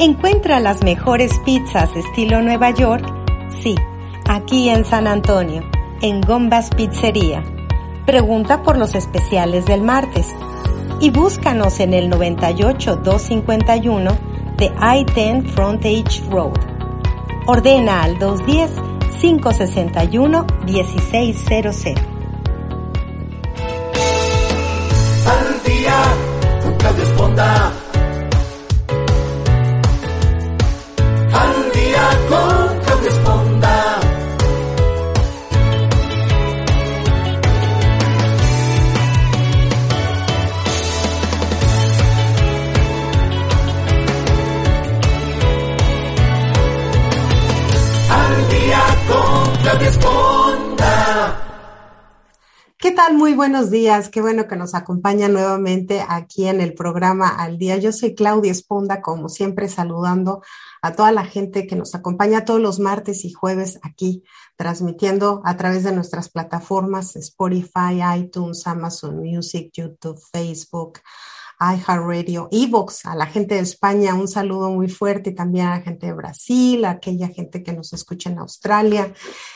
[0.00, 3.04] Encuentra las mejores pizzas estilo Nueva York,
[3.60, 3.74] sí,
[4.28, 5.64] aquí en San Antonio,
[6.00, 7.42] en Gombas Pizzería.
[8.06, 10.28] Pregunta por los especiales del martes
[11.00, 14.16] y búscanos en el 98 251
[14.56, 16.52] de I-10 Frontage Road.
[17.48, 18.70] Ordena al 210
[19.20, 21.86] 561 1600.
[25.26, 26.04] Al día
[27.16, 27.34] con
[32.28, 34.00] día con Claudia Esponda.
[48.10, 51.44] Al día con Claudia Esponda.
[52.78, 53.14] ¿Qué tal?
[53.14, 54.08] Muy buenos días.
[54.08, 57.76] Qué bueno que nos acompaña nuevamente aquí en el programa Al Día.
[57.78, 60.42] Yo soy Claudia Esponda, como siempre, saludando
[60.82, 64.24] a toda la gente que nos acompaña todos los martes y jueves aquí,
[64.56, 71.00] transmitiendo a través de nuestras plataformas Spotify, iTunes, Amazon Music, YouTube, Facebook,
[71.60, 75.82] iHeartRadio, Evox, a la gente de España, un saludo muy fuerte y también a la
[75.82, 79.12] gente de Brasil, a aquella gente que nos escucha en Australia,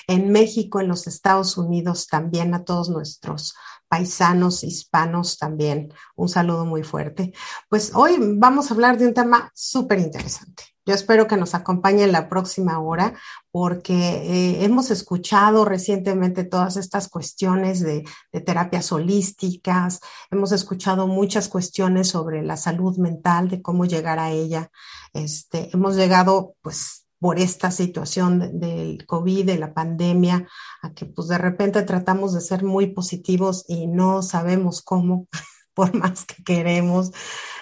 [0.09, 3.55] en México, en los Estados Unidos, también a todos nuestros
[3.92, 5.92] paisanos hispanos también.
[6.17, 7.35] Un saludo muy fuerte.
[7.69, 10.64] Pues hoy vamos a hablar de un tema súper interesante.
[10.86, 13.13] Yo espero que nos acompañe en la próxima hora
[13.51, 21.48] porque eh, hemos escuchado recientemente todas estas cuestiones de, de, terapias holísticas, hemos escuchado muchas
[21.48, 24.70] cuestiones sobre la salud mental, de cómo llegar a ella.
[25.13, 30.49] Este, hemos llegado pues por esta situación del COVID, de la pandemia,
[30.83, 35.29] a que pues de repente tratamos de ser muy positivos y no sabemos cómo,
[35.73, 37.13] por más que queremos.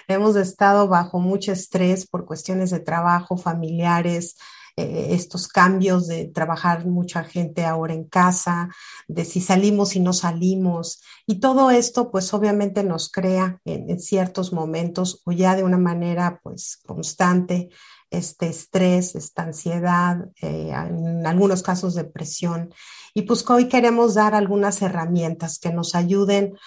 [0.07, 4.35] Hemos estado bajo mucho estrés por cuestiones de trabajo, familiares,
[4.77, 8.69] eh, estos cambios de trabajar mucha gente ahora en casa,
[9.07, 11.01] de si salimos y no salimos.
[11.27, 16.39] Y todo esto, pues obviamente nos crea en, ciertos momentos o ya de una manera
[16.41, 17.69] pues constante
[18.09, 22.73] este estrés, esta ansiedad, eh, en algunos casos depresión.
[23.13, 26.57] Y pues hoy queremos dar algunas herramientas que nos ayuden,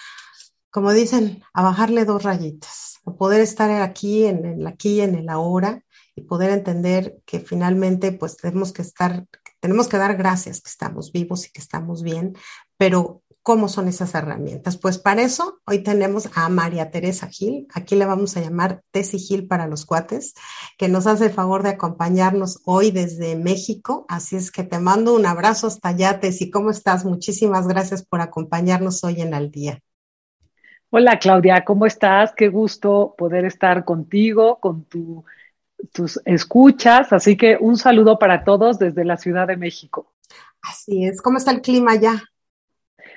[0.71, 5.29] como dicen, a bajarle dos rayitas, a poder estar aquí, en el aquí, en el
[5.29, 5.84] ahora
[6.17, 9.27] y poder entender que finalmente pues tenemos que estar,
[9.61, 12.37] tenemos que dar gracias que estamos vivos y que estamos bien,
[12.77, 14.79] pero ¿Cómo son esas herramientas?
[14.79, 19.19] Pues para eso hoy tenemos a María Teresa Gil, aquí le vamos a llamar Tesi
[19.19, 20.33] Gil para los cuates,
[20.79, 24.07] que nos hace el favor de acompañarnos hoy desde México.
[24.09, 26.51] Así es que te mando un abrazo hasta allá, Tesi.
[26.51, 27.05] ¿Cómo estás?
[27.05, 29.79] Muchísimas gracias por acompañarnos hoy en Al Día.
[30.89, 32.33] Hola Claudia, ¿cómo estás?
[32.35, 35.23] Qué gusto poder estar contigo, con tu,
[35.93, 37.13] tus escuchas.
[37.13, 40.13] Así que un saludo para todos desde la Ciudad de México.
[40.63, 41.21] Así es.
[41.21, 42.23] ¿Cómo está el clima allá?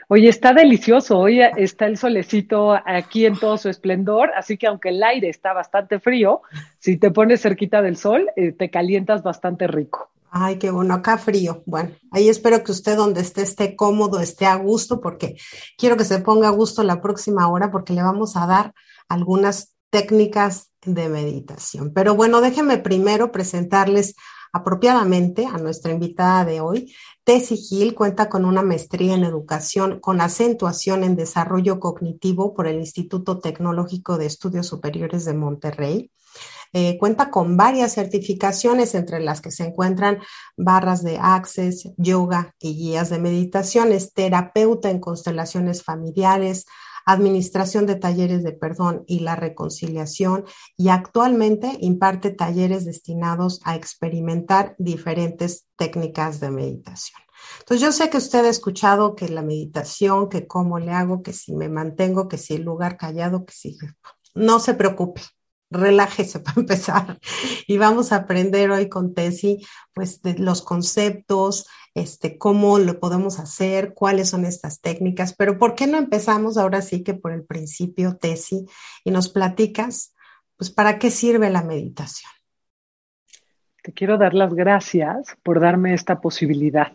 [0.09, 1.19] Oye, está delicioso.
[1.19, 5.51] Hoy está el solecito aquí en todo su esplendor, así que aunque el aire está
[5.51, 6.41] bastante frío,
[6.79, 10.09] si te pones cerquita del sol, eh, te calientas bastante rico.
[10.29, 11.61] Ay, qué bueno, acá frío.
[11.65, 15.35] Bueno, ahí espero que usted donde esté esté cómodo, esté a gusto, porque
[15.77, 18.73] quiero que se ponga a gusto la próxima hora, porque le vamos a dar
[19.09, 21.91] algunas técnicas de meditación.
[21.93, 24.15] Pero bueno, déjenme primero presentarles
[24.53, 26.95] apropiadamente a nuestra invitada de hoy.
[27.23, 32.77] Tessie Gil cuenta con una maestría en educación con acentuación en desarrollo cognitivo por el
[32.77, 36.11] Instituto Tecnológico de Estudios Superiores de Monterrey.
[36.73, 40.19] Eh, cuenta con varias certificaciones, entre las que se encuentran
[40.57, 43.91] barras de Access, yoga y guías de meditación.
[43.91, 46.65] Es terapeuta en constelaciones familiares,
[47.07, 50.43] administración de talleres de perdón y la reconciliación
[50.75, 57.21] y actualmente imparte talleres destinados a experimentar diferentes técnicas de meditación.
[57.59, 61.31] Entonces yo sé que usted ha escuchado que la meditación, que cómo le hago, que
[61.31, 63.77] si me mantengo, que si el lugar callado, que si...
[64.35, 65.21] No se preocupe,
[65.69, 67.19] relájese para empezar
[67.67, 73.93] y vamos a aprender hoy con Tessy pues los conceptos, este cómo lo podemos hacer,
[73.93, 78.17] cuáles son estas técnicas, pero ¿por qué no empezamos ahora sí que por el principio
[78.17, 78.65] Tessy
[79.03, 80.13] y nos platicas
[80.55, 82.31] pues para qué sirve la meditación?
[83.83, 86.91] Te quiero dar las gracias por darme esta posibilidad,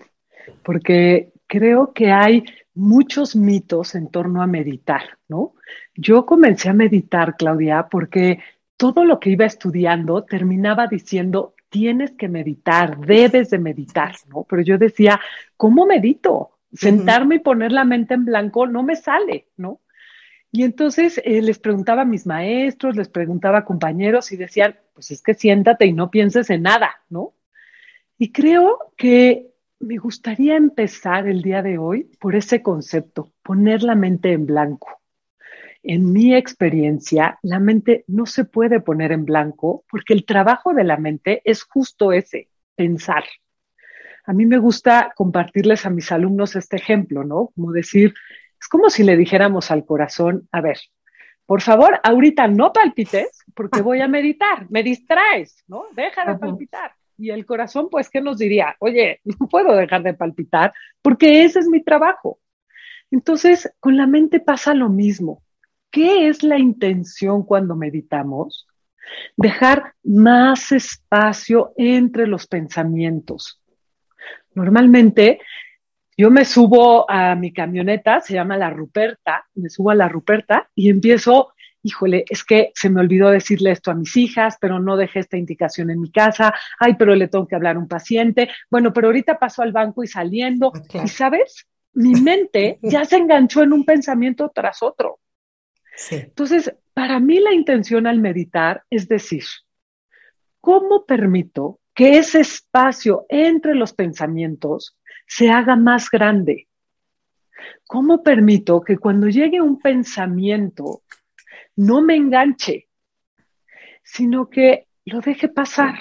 [0.62, 2.44] porque creo que hay
[2.74, 5.54] muchos mitos en torno a meditar, ¿no?
[5.94, 8.40] Yo comencé a meditar, Claudia, porque
[8.76, 14.44] todo lo que iba estudiando terminaba diciendo, tienes que meditar, debes de meditar, ¿no?
[14.48, 15.20] Pero yo decía,
[15.56, 16.58] ¿cómo medito?
[16.72, 19.80] Sentarme y poner la mente en blanco no me sale, ¿no?
[20.50, 25.10] Y entonces eh, les preguntaba a mis maestros, les preguntaba a compañeros y decían, pues
[25.10, 27.34] es que siéntate y no pienses en nada, ¿no?
[28.18, 33.94] Y creo que me gustaría empezar el día de hoy por ese concepto, poner la
[33.94, 35.01] mente en blanco
[35.82, 40.84] en mi experiencia, la mente no se puede poner en blanco porque el trabajo de
[40.84, 43.24] la mente es justo ese, pensar.
[44.24, 47.50] A mí me gusta compartirles a mis alumnos este ejemplo, ¿no?
[47.54, 48.14] Como decir,
[48.60, 50.78] es como si le dijéramos al corazón, a ver,
[51.46, 55.86] por favor, ahorita no palpites porque voy a meditar, me distraes, ¿no?
[55.96, 56.92] Deja de palpitar.
[57.18, 58.76] Y el corazón, pues, ¿qué nos diría?
[58.78, 62.38] Oye, no puedo dejar de palpitar porque ese es mi trabajo.
[63.10, 65.41] Entonces, con la mente pasa lo mismo.
[65.92, 68.66] ¿Qué es la intención cuando meditamos?
[69.36, 73.60] Dejar más espacio entre los pensamientos.
[74.54, 75.38] Normalmente
[76.16, 80.70] yo me subo a mi camioneta, se llama la Ruperta, me subo a la Ruperta
[80.74, 81.52] y empiezo,
[81.82, 85.36] híjole, es que se me olvidó decirle esto a mis hijas, pero no dejé esta
[85.36, 89.08] indicación en mi casa, ay, pero le tengo que hablar a un paciente, bueno, pero
[89.08, 90.72] ahorita paso al banco y saliendo,
[91.04, 95.18] y sabes, mi mente ya se enganchó en un pensamiento tras otro.
[96.10, 99.44] Entonces, para mí la intención al meditar es decir,
[100.60, 104.96] ¿cómo permito que ese espacio entre los pensamientos
[105.26, 106.68] se haga más grande?
[107.86, 111.02] ¿Cómo permito que cuando llegue un pensamiento
[111.76, 112.88] no me enganche,
[114.02, 115.94] sino que lo deje pasar?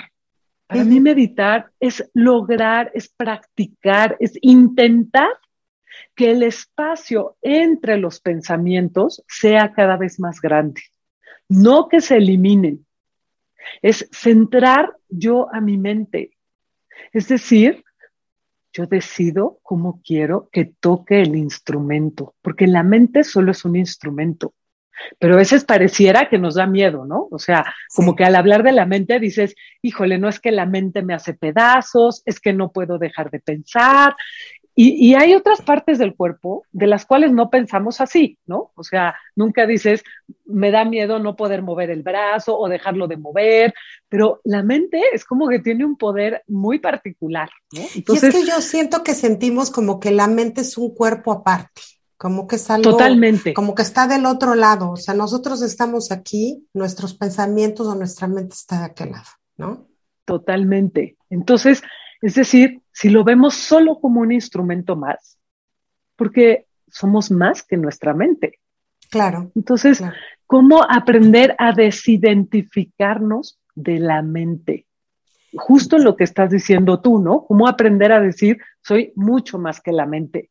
[0.66, 5.28] Para mí meditar es lograr, es practicar, es intentar
[6.16, 10.82] que el espacio entre los pensamientos sea cada vez más grande,
[11.50, 12.86] no que se eliminen.
[13.82, 16.38] Es centrar yo a mi mente.
[17.14, 17.84] Es decir,
[18.74, 24.54] yo decido cómo quiero que toque el instrumento, porque la mente solo es un instrumento.
[25.20, 27.28] Pero a veces pareciera que nos da miedo, ¿no?
[27.32, 27.66] O sea,
[27.96, 31.14] como que al hablar de la mente dices, híjole, no es que la mente me
[31.14, 34.16] hace pedazos, es que no puedo dejar de pensar,
[34.84, 38.72] y, hay otras partes del cuerpo de las cuales no pensamos así, ¿no?
[38.76, 40.04] O sea, nunca dices,
[40.46, 43.74] me da miedo no poder mover el brazo o dejarlo de mover,
[44.10, 47.82] pero la mente es como que tiene un poder muy particular, ¿no?
[47.96, 51.32] Entonces, y es que yo siento que sentimos como que la mente es un cuerpo
[51.32, 51.82] aparte,
[52.18, 52.92] como que es algo.
[52.92, 53.54] Totalmente.
[53.54, 58.28] Como que está del otro lado, o sea, nosotros estamos aquí, nuestros pensamientos o nuestra
[58.28, 59.88] mente está de aquel lado, ¿no?
[60.26, 61.18] Totalmente.
[61.30, 61.82] Entonces,
[62.22, 65.40] es decir, si lo vemos solo como un instrumento más,
[66.16, 68.60] porque somos más que nuestra mente.
[69.10, 69.52] Claro.
[69.56, 70.04] Entonces,
[70.46, 74.86] ¿cómo aprender a desidentificarnos de la mente?
[75.54, 77.44] Justo lo que estás diciendo tú, ¿no?
[77.46, 80.50] ¿Cómo aprender a decir, soy mucho más que la mente?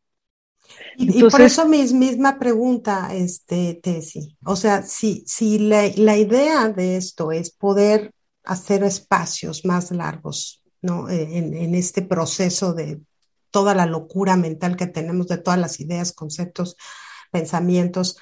[0.97, 4.37] y, por eso mi misma pregunta, este, Tessy.
[4.45, 8.13] O sea, si, si la, la idea de esto es poder
[8.45, 11.09] hacer espacios más largos ¿no?
[11.09, 13.01] Eh, en, este proceso de
[13.51, 16.77] toda la locura mental que tenemos, de todas las ideas, conceptos,
[17.31, 18.19] pensamientos.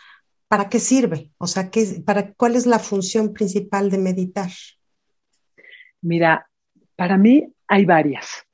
[0.49, 1.31] ¿Para qué sirve?
[1.39, 4.51] O sea, ¿qué, para, ¿cuál es la función principal de meditar?
[6.01, 6.49] Mira,
[6.97, 8.45] para mí hay varias.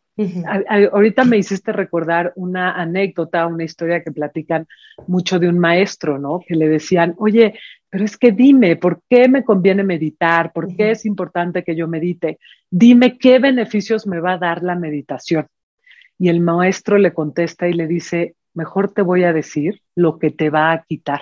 [0.92, 4.66] ahorita me hiciste recordar una anécdota, una historia que platican
[5.06, 6.40] mucho de un maestro, ¿no?
[6.46, 7.58] Que le decían, oye,
[7.94, 10.52] pero es que dime, ¿por qué me conviene meditar?
[10.52, 12.40] ¿Por qué es importante que yo medite?
[12.68, 15.46] Dime qué beneficios me va a dar la meditación.
[16.18, 20.32] Y el maestro le contesta y le dice, mejor te voy a decir lo que
[20.32, 21.20] te va a quitar.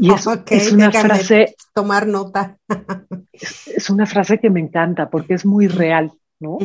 [0.00, 1.54] Y es, es una frase.
[1.72, 2.58] Tomar nota.
[3.32, 6.58] es una frase que me encanta porque es muy real, ¿no?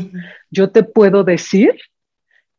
[0.50, 1.75] Yo te puedo decir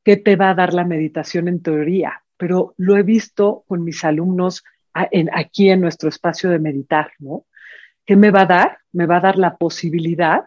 [0.05, 4.05] qué te va a dar la meditación en teoría, pero lo he visto con mis
[4.05, 4.63] alumnos
[4.95, 7.47] aquí en nuestro espacio de meditar, ¿no?
[8.05, 8.79] ¿Qué me va a dar?
[8.93, 10.45] Me va a dar la posibilidad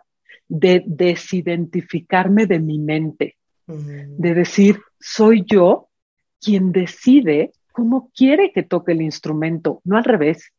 [0.48, 3.38] de desidentificarme de mi mente,
[3.68, 5.90] de decir, soy yo
[6.40, 10.52] quien decide cómo quiere que toque el instrumento, no al revés.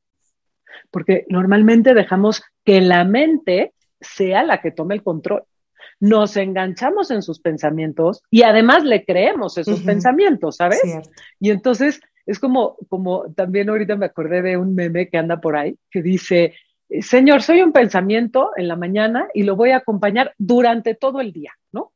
[0.91, 5.45] porque normalmente dejamos que la mente sea la que tome el control.
[5.99, 10.83] Nos enganchamos en sus pensamientos y además le creemos esos pensamientos, ¿sabes?
[11.41, 15.57] Y entonces es como, como también ahorita me acordé de un meme que anda por
[15.57, 16.55] ahí que dice,
[17.01, 21.33] Señor, soy un pensamiento en la mañana y lo voy a acompañar durante todo el
[21.33, 21.93] día, ¿no?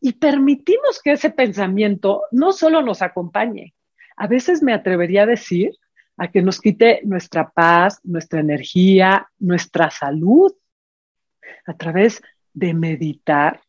[0.00, 3.74] Y permitimos que ese pensamiento no solo nos acompañe,
[4.16, 5.72] a veces me atrevería a decir
[6.16, 10.52] a que nos quite nuestra paz, nuestra energía, nuestra salud,
[11.66, 12.20] a través
[12.52, 13.60] de meditar.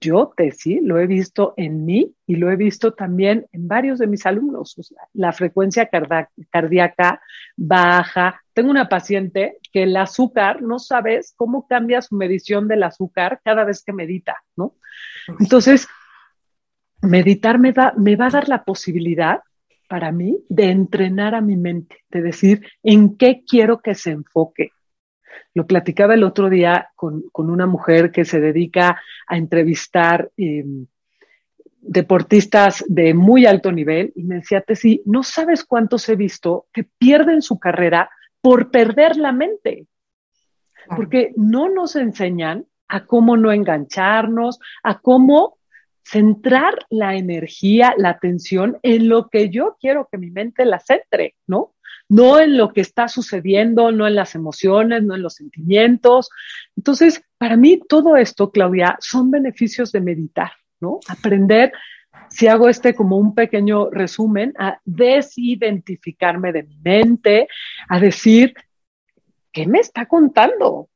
[0.00, 4.06] Yo, Tessy, lo he visto en mí y lo he visto también en varios de
[4.06, 4.76] mis alumnos.
[5.14, 5.88] la frecuencia
[6.50, 7.20] cardíaca
[7.56, 8.42] baja.
[8.52, 13.64] Tengo una paciente que el azúcar, no sabes cómo cambia su medición del azúcar cada
[13.64, 14.74] vez que medita, ¿no?
[15.40, 15.88] Entonces,
[17.02, 19.40] meditar me, me va a dar la posibilidad
[19.88, 24.72] para mí de entrenar a mi mente, de decir en qué quiero que se enfoque.
[25.54, 30.86] Lo platicaba el otro día con, una mujer que se dedica a entrevistar em,
[31.86, 36.84] deportistas de muy alto nivel y me decía, Tessy, no sabes cuántos he visto que
[36.84, 39.86] pierden su carrera por perder la mente,
[40.94, 45.58] porque no nos enseñan a cómo no engancharnos, a cómo
[46.04, 51.34] centrar la energía, la atención en lo que yo quiero que mi mente la centre,
[51.46, 51.74] ¿no?
[52.08, 56.30] No en lo que está sucediendo, no en las emociones, no en los sentimientos.
[56.76, 61.00] Entonces, para mí todo esto, Claudia, son beneficios de meditar, ¿no?
[61.08, 61.72] Aprender,
[62.30, 67.48] si hago este como un pequeño resumen, a desidentificarme de mi mente,
[67.88, 68.54] a decir,
[69.52, 70.88] ¿qué me está contando?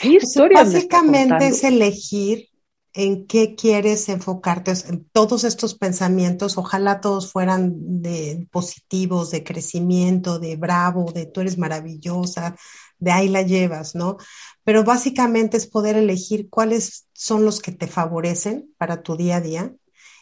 [0.00, 2.48] ¿Qué historia Básicamente es elegir
[2.94, 10.38] en qué quieres enfocarte, en todos estos pensamientos, ojalá todos fueran de positivos, de crecimiento,
[10.38, 12.56] de bravo, de tú eres maravillosa,
[12.98, 14.16] de ahí la llevas, ¿no?
[14.62, 19.40] Pero básicamente es poder elegir cuáles son los que te favorecen para tu día a
[19.40, 19.74] día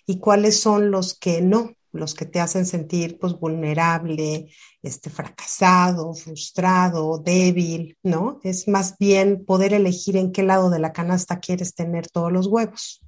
[0.06, 4.48] y cuáles son los que no, los que te hacen sentir pues vulnerable,
[4.82, 8.40] este, fracasado, frustrado, débil, ¿no?
[8.42, 12.46] Es más bien poder elegir en qué lado de la canasta quieres tener todos los
[12.46, 13.02] huevos.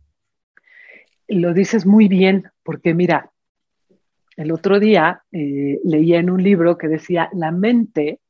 [1.27, 3.33] Lo dices muy bien, porque mira,
[4.37, 8.21] el otro día eh, leía en un libro que decía, la mente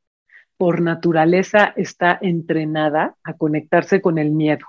[0.57, 4.67] por naturaleza está entrenada a conectarse con el miedo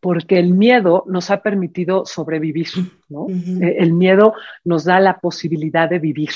[0.00, 2.68] porque el miedo nos ha permitido sobrevivir,
[3.08, 3.26] ¿no?
[3.28, 6.30] Eh, el miedo nos da la posibilidad de vivir.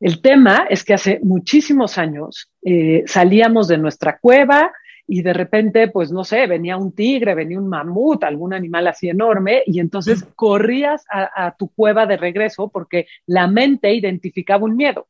[0.00, 4.72] El tema es que hace muchísimos años eh, salíamos de nuestra cueva
[5.10, 9.08] y de repente, pues no sé, venía un tigre, venía un mamut, algún animal así
[9.08, 15.08] enorme, y entonces corrías a, tu cueva de regreso porque la mente identificaba un miedo.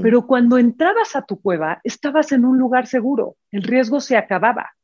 [0.00, 4.75] Pero cuando entrabas a tu cueva, estabas en un lugar seguro, el riesgo se acababa.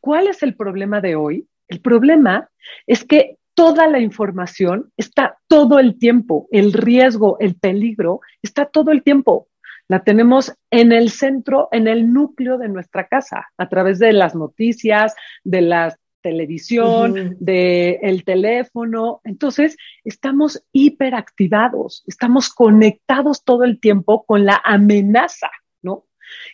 [0.00, 1.46] ¿Cuál es el problema de hoy?
[1.68, 2.50] El problema
[2.86, 8.90] es que toda la información está todo el tiempo, el riesgo, el peligro está todo
[8.90, 9.48] el tiempo.
[9.88, 14.34] La tenemos en el centro, en el núcleo de nuestra casa, a través de las
[14.34, 19.20] noticias, de la televisión, del teléfono.
[19.24, 25.50] Entonces, estamos hiperactivados, estamos conectados todo el tiempo con la amenaza,
[25.82, 26.06] ¿no?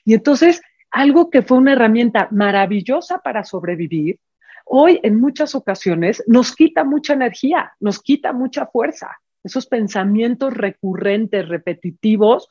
[0.04, 4.18] Y entonces algo que fue una herramienta maravillosa para sobrevivir,
[4.64, 9.08] hoy en muchas ocasiones nos quita mucha energía, nos quita mucha fuerza.
[9.44, 12.48] Esos pensamientos recurrentes, repetitivos,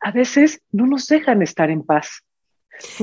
[0.00, 2.24] a veces no nos dejan estar en paz.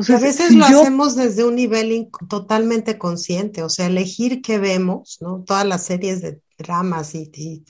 [0.09, 5.43] a veces lo hacemos desde un nivel totalmente consciente, o sea, elegir qué vemos, ¿no?
[5.45, 7.63] Todas las series de dramas y,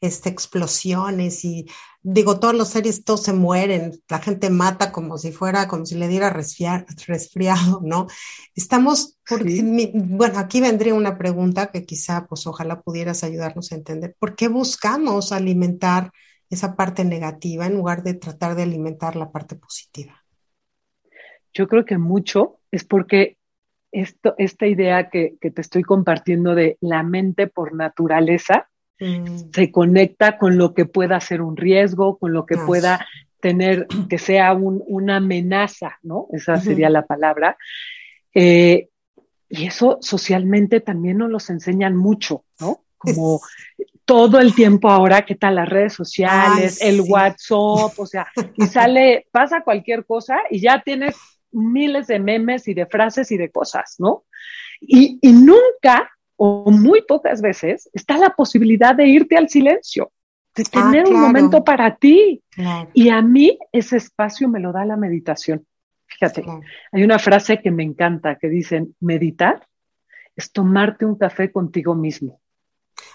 [0.00, 1.66] este, explosiones y
[2.02, 5.96] digo, todas las series, todos se mueren, la gente mata como si fuera, como si
[5.96, 8.06] le diera resfriado, ¿no?
[8.54, 9.18] Estamos,
[9.94, 14.48] bueno, aquí vendría una pregunta que quizá, pues ojalá pudieras ayudarnos a entender, ¿por qué
[14.48, 16.12] buscamos alimentar
[16.50, 20.22] esa parte negativa en lugar de tratar de alimentar la parte positiva?
[21.54, 23.36] Yo creo que mucho es porque
[23.92, 28.70] esto, esta idea que, te estoy compartiendo de la mente por naturaleza
[29.02, 29.52] mm.
[29.52, 33.06] se conecta con lo que pueda ser un riesgo, con lo que pueda
[33.40, 36.28] tener, que sea una amenaza, ¿no?
[36.32, 37.56] Esa sería la palabra.
[38.34, 38.88] Eh,
[39.48, 42.84] y eso socialmente también nos los enseñan mucho, ¿no?
[42.96, 43.40] Como
[44.04, 47.98] todo el tiempo ahora, ¿qué tal las redes sociales, el WhatsApp?
[47.98, 51.16] O sea, y sale, pasa cualquier cosa y ya tienes
[51.50, 54.24] miles de memes y de frases y de cosas, ¿no?
[54.80, 56.10] Y, nunca
[56.44, 60.10] o muy pocas veces está la posibilidad de irte al silencio.
[60.56, 62.42] de ah, tener un momento para ti.
[62.92, 65.64] Y a mí ese espacio me lo da la meditación.
[66.04, 66.44] Fíjate,
[66.90, 69.64] hay una frase que me encanta que dicen, meditar
[70.34, 72.40] es tomarte un café contigo mismo.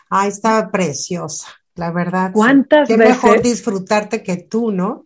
[0.09, 2.31] Ah, está preciosa, la verdad.
[2.31, 3.21] ¿Cuántas Qué veces?
[3.21, 5.05] mejor disfrutarte que tú, ¿no?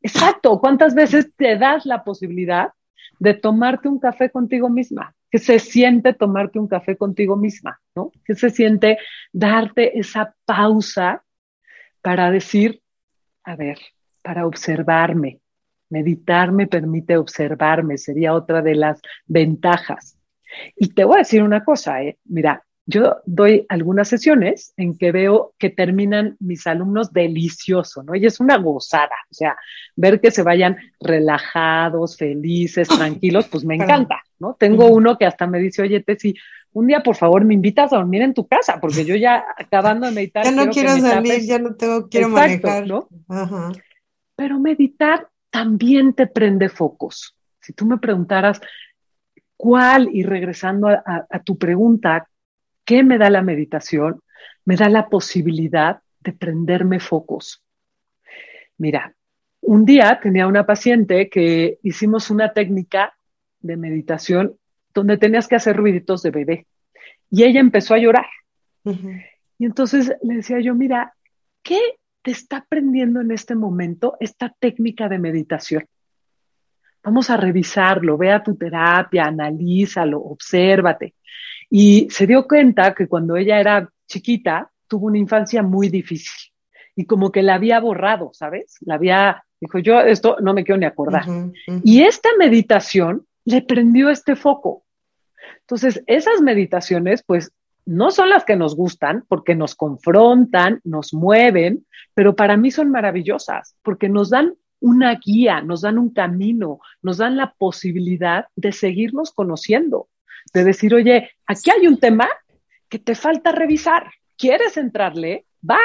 [0.00, 2.72] Exacto, ¿cuántas veces te das la posibilidad
[3.18, 5.14] de tomarte un café contigo misma?
[5.30, 7.80] ¿Qué se siente tomarte un café contigo misma?
[7.94, 8.10] ¿no?
[8.24, 8.98] ¿Qué se siente
[9.32, 11.24] darte esa pausa
[12.02, 12.82] para decir,
[13.44, 13.78] a ver,
[14.22, 15.40] para observarme?
[15.88, 20.18] Meditar me permite observarme, sería otra de las ventajas.
[20.76, 22.18] Y te voy a decir una cosa, ¿eh?
[22.24, 28.16] mira, yo doy algunas sesiones en que veo que terminan mis alumnos delicioso, ¿no?
[28.16, 29.56] Y es una gozada, o sea,
[29.94, 34.56] ver que se vayan relajados, felices, tranquilos, pues me encanta, ¿no?
[34.58, 36.34] Tengo uno que hasta me dice, oye, Tessy,
[36.72, 40.06] un día por favor me invitas a dormir en tu casa, porque yo ya acabando
[40.06, 40.44] de meditar.
[40.44, 42.86] ya no quiero salir, ya no tengo, quiero manejar.
[42.88, 43.08] ¿no?
[43.28, 43.70] Ajá.
[44.34, 47.36] Pero meditar también te prende focos.
[47.60, 48.60] Si tú me preguntaras,
[49.56, 52.29] ¿cuál, y regresando a tu pregunta,
[52.84, 54.20] ¿Qué me da la meditación?
[54.64, 57.62] Me da la posibilidad de prenderme focos.
[58.78, 59.14] Mira,
[59.60, 63.14] un día tenía una paciente que hicimos una técnica
[63.60, 64.56] de meditación
[64.94, 66.66] donde tenías que hacer ruiditos de bebé
[67.30, 68.26] y ella empezó a llorar.
[69.58, 71.14] Y entonces le decía yo, mira,
[71.62, 71.78] ¿qué
[72.22, 75.86] te está aprendiendo en este momento esta técnica de meditación?
[77.02, 81.14] Vamos a revisarlo, ve a tu terapia, analízalo, obsérvate.
[81.70, 86.52] Y se dio cuenta que cuando ella era chiquita, tuvo una infancia muy difícil
[86.96, 88.76] y como que la había borrado, ¿sabes?
[88.80, 91.24] La había, dijo, yo esto no me quiero ni acordar.
[91.84, 94.84] Y esta meditación le prendió este foco.
[95.60, 97.52] Entonces, esas meditaciones, pues,
[97.86, 102.90] no son las que nos gustan porque nos confrontan, nos mueven, pero para mí son
[102.90, 108.72] maravillosas porque nos dan una guía, nos dan un camino, nos dan la posibilidad de
[108.72, 110.08] seguirnos conociendo
[110.52, 112.28] de decir, oye, aquí hay un tema
[112.88, 114.10] que te falta revisar.
[114.36, 115.46] ¿Quieres entrarle?
[115.68, 115.78] Va.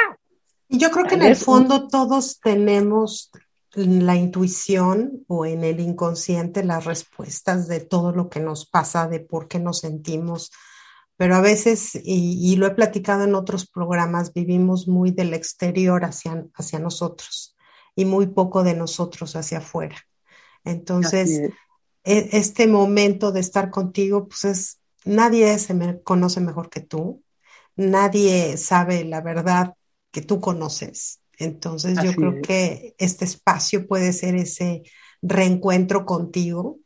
[0.68, 3.30] Y yo creo que en el fondo todos tenemos
[3.74, 9.20] la intuición o en el inconsciente las respuestas de todo lo que nos pasa, de
[9.20, 10.50] por qué nos sentimos.
[11.16, 16.44] Pero a veces, y, lo he platicado en otros programas, vivimos muy del exterior hacia,
[16.54, 17.56] hacia nosotros
[17.94, 19.96] y muy poco de nosotros hacia afuera.
[20.64, 21.52] Entonces,
[22.06, 27.22] este momento de estar contigo, pues es, nadie se me conoce mejor que tú,
[27.74, 29.74] nadie sabe la verdad
[30.10, 31.20] que tú conoces.
[31.38, 34.84] Entonces yo creo que este espacio puede ser ese
[35.20, 36.78] reencuentro contigo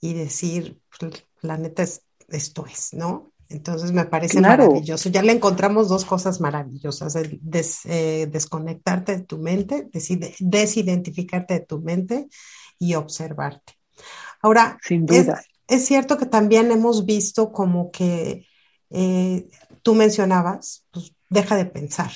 [0.00, 3.32] y decir, pues, la neta, es, esto es, ¿no?
[3.50, 5.08] Entonces me parece maravilloso.
[5.08, 7.40] Ya le encontramos dos cosas maravillosas, el
[7.84, 9.88] eh, desconectarte de tu mente,
[10.38, 12.28] desidentificarte de tu mente
[12.78, 13.77] y observarte.
[14.40, 15.42] Ahora, Sin duda.
[15.66, 18.46] Es, cierto que también hemos visto como que
[18.90, 19.48] eh,
[19.82, 22.10] tú mencionabas, pues deja de pensar.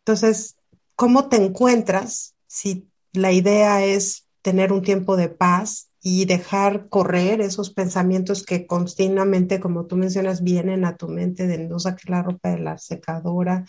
[0.00, 0.56] Entonces,
[0.96, 7.40] ¿cómo te encuentras si la idea es tener un tiempo de paz y dejar correr
[7.40, 12.22] esos pensamientos que continuamente, como tú mencionas, vienen a tu mente de no sacar la
[12.22, 13.66] ropa de la secadora,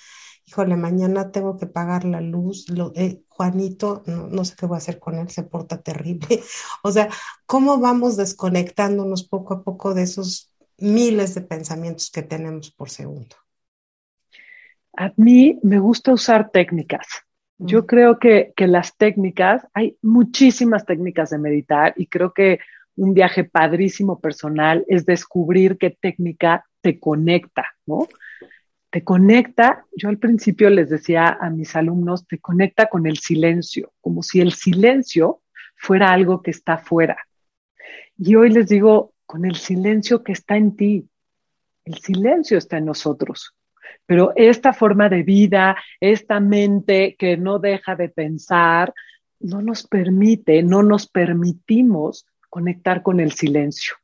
[0.49, 4.77] híjole, mañana tengo que pagar la luz, lo, eh, Juanito, no, sé qué voy a
[4.79, 6.27] hacer con él, se porta terrible.
[6.83, 7.07] o sea,
[7.45, 13.35] ¿cómo vamos desconectándonos poco a poco de esos miles de pensamientos que tenemos por segundo?
[14.97, 17.05] A mí me gusta usar técnicas.
[17.59, 22.59] Yo creo que, que las técnicas, hay muchísimas técnicas de meditar y creo que
[22.95, 28.07] un viaje padrísimo personal es descubrir qué técnica te conecta, ¿no?
[28.89, 33.93] Te conecta, yo al principio les decía a mis alumnos, te conecta con el silencio,
[34.01, 35.41] como si el silencio
[35.75, 37.17] fuera algo que está fuera.
[38.17, 41.07] Y hoy les digo, con el silencio que está en ti,
[41.85, 43.55] el silencio está en nosotros.
[44.05, 48.93] Pero esta forma de vida, esta mente que no deja de pensar,
[49.39, 53.95] no nos permite, no nos permitimos conectar con el silencio.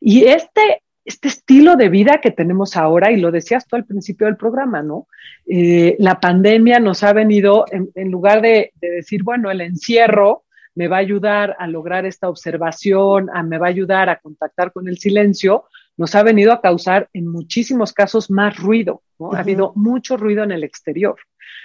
[0.00, 4.26] Y este este estilo de vida que tenemos ahora, y lo decías tú al principio
[4.26, 5.08] del programa, ¿no?
[5.46, 10.44] Eh, la pandemia nos ha venido, en, lugar de, decir, bueno, el encierro
[10.74, 14.70] me va a ayudar a lograr esta observación, a, me va a ayudar a contactar
[14.70, 15.64] con el silencio,
[15.96, 19.32] nos ha venido a causar en muchísimos casos más ruido, ¿no?
[19.32, 21.16] Ha habido mucho ruido en el exterior.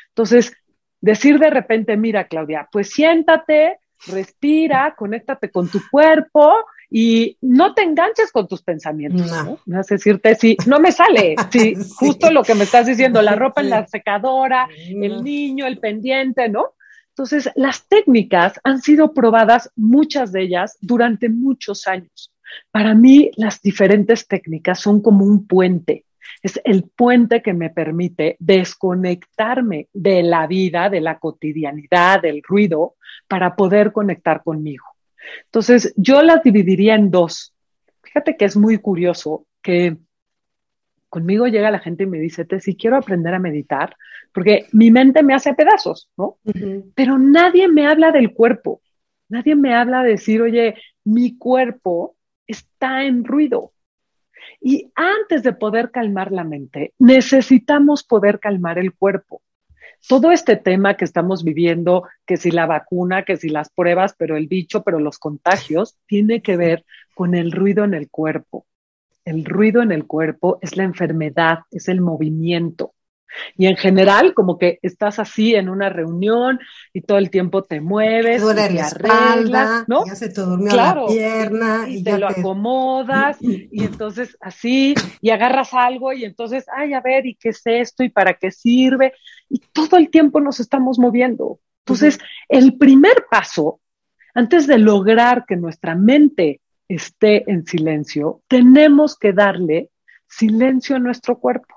[0.07, 0.53] Entonces,
[1.01, 3.77] decir de repente, mira, Claudia, pues siéntate,
[4.07, 6.55] respira, conéctate con tu cuerpo
[6.95, 9.57] y no te enganches con tus pensamientos, ¿no?
[9.65, 9.81] ¿no?
[9.81, 13.61] Es decirte, si no me sale, si justo lo que me estás diciendo, la ropa
[13.61, 16.75] en la secadora, el niño, el pendiente, ¿no?
[17.09, 22.31] Entonces, las técnicas han sido probadas, muchas de ellas, durante muchos años.
[22.69, 26.05] Para mí, las diferentes técnicas son como un puente.
[26.43, 32.97] Es el puente que me permite desconectarme de la vida, de la cotidianidad, del ruido,
[33.27, 34.92] para poder conectar conmigo.
[35.45, 37.53] Entonces, yo las dividiría en dos.
[38.01, 39.97] Fíjate que es muy curioso que
[41.09, 43.95] conmigo llega la gente y me dice, te si quiero aprender a meditar,
[44.33, 46.37] porque mi mente me hace pedazos, ¿no?
[46.95, 48.81] Pero nadie me habla del cuerpo.
[49.29, 52.15] Nadie me habla de decir, oye, mi cuerpo
[52.47, 53.73] está en ruido.
[54.59, 59.41] Y antes de poder calmar la mente, necesitamos poder calmar el cuerpo
[60.07, 64.37] todo este tema que estamos viviendo, que si la vacuna, que si las pruebas, pero
[64.37, 66.85] el bicho, pero los contagios, tiene que ver
[67.15, 68.65] con el ruido en el cuerpo.
[69.25, 72.93] El ruido en el cuerpo es la enfermedad, es el movimiento.
[73.57, 76.59] Y en general, como que estás así en una reunión
[76.93, 80.05] y todo el tiempo te mueves, te duele la espalda, ¿no?
[80.05, 85.73] Ya se te durmió la pierna y, te lo acomodas y entonces así y agarras
[85.73, 89.13] algo y entonces, ay, a ver, ¿y qué es esto y para qué sirve?
[89.49, 91.59] Y todo el tiempo nos estamos moviendo.
[91.85, 93.81] Entonces, el primer paso
[94.33, 99.89] antes de lograr que nuestra mente esté en silencio, tenemos que darle
[100.27, 101.75] silencio a nuestro cuerpo.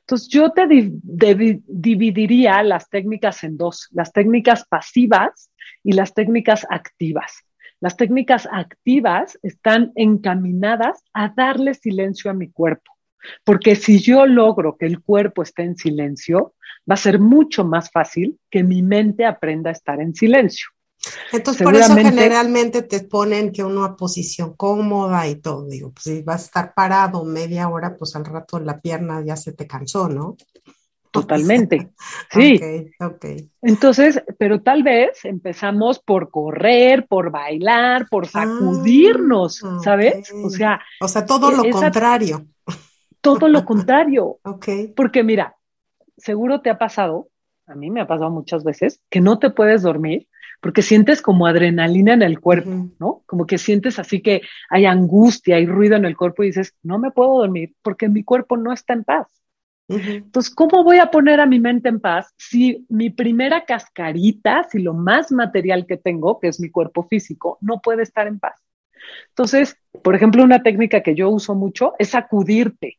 [0.00, 5.50] Entonces, yo te dividiría las técnicas en dos, las técnicas pasivas
[5.82, 7.44] y las técnicas activas.
[7.80, 12.92] Las técnicas activas están encaminadas a darle silencio a mi cuerpo,
[13.44, 16.54] porque si yo logro que el cuerpo esté en silencio,
[16.90, 20.68] va a ser mucho más fácil que mi mente aprenda a estar en silencio.
[21.32, 25.66] Entonces, por eso generalmente te ponen que una posición cómoda y todo.
[25.66, 29.36] Digo, pues si vas a estar parado media hora, pues al rato la pierna ya
[29.36, 30.36] se te cansó, ¿no?
[31.14, 31.90] Totalmente.
[32.30, 32.60] Sí.
[32.98, 33.24] Ok,
[33.62, 40.32] Entonces, pero tal vez empezamos por correr, por bailar, por ah, sacudirnos, ¿sabes?
[40.44, 42.44] O sea, o sea, todo lo contrario.
[43.20, 44.38] Todo lo contrario.
[44.44, 44.68] ok.
[44.96, 45.56] Porque mira,
[46.16, 47.28] seguro te ha pasado,
[47.68, 50.26] a mí me ha pasado muchas veces, que no te puedes dormir
[50.60, 53.22] porque sientes como adrenalina en el cuerpo, ¿no?
[53.26, 56.98] Como que sientes así que hay angustia, hay ruido en el cuerpo y dices, no
[56.98, 59.26] me puedo dormir porque mi cuerpo no está en paz.
[59.86, 64.80] Entonces, ¿cómo voy a poner a mi mente en paz si mi primera cascarita, si
[64.80, 68.60] lo más material que tengo, que es mi cuerpo físico, no puede estar en paz?
[69.28, 72.98] Entonces, por ejemplo, una técnica que yo uso mucho es sacudirte.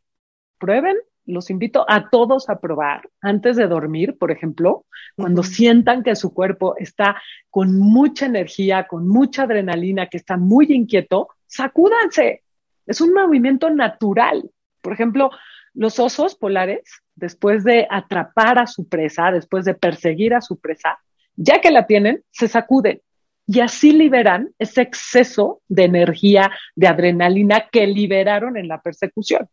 [0.60, 4.86] Prueben los invito a todos a probar antes de dormir, por ejemplo,
[5.16, 10.68] cuando sientan que su cuerpo está con mucha energía, con mucha adrenalina, que está muy
[10.70, 12.44] inquieto, sacúdanse.
[12.86, 14.50] Es un movimiento natural.
[14.82, 15.32] Por ejemplo,
[15.74, 16.84] los osos polares,
[17.16, 21.00] después de atrapar a su presa, después de perseguir a su presa,
[21.36, 23.02] ya que la tienen, se sacuden
[23.48, 29.48] y así liberan ese exceso de energía, de adrenalina que liberaron en la persecución.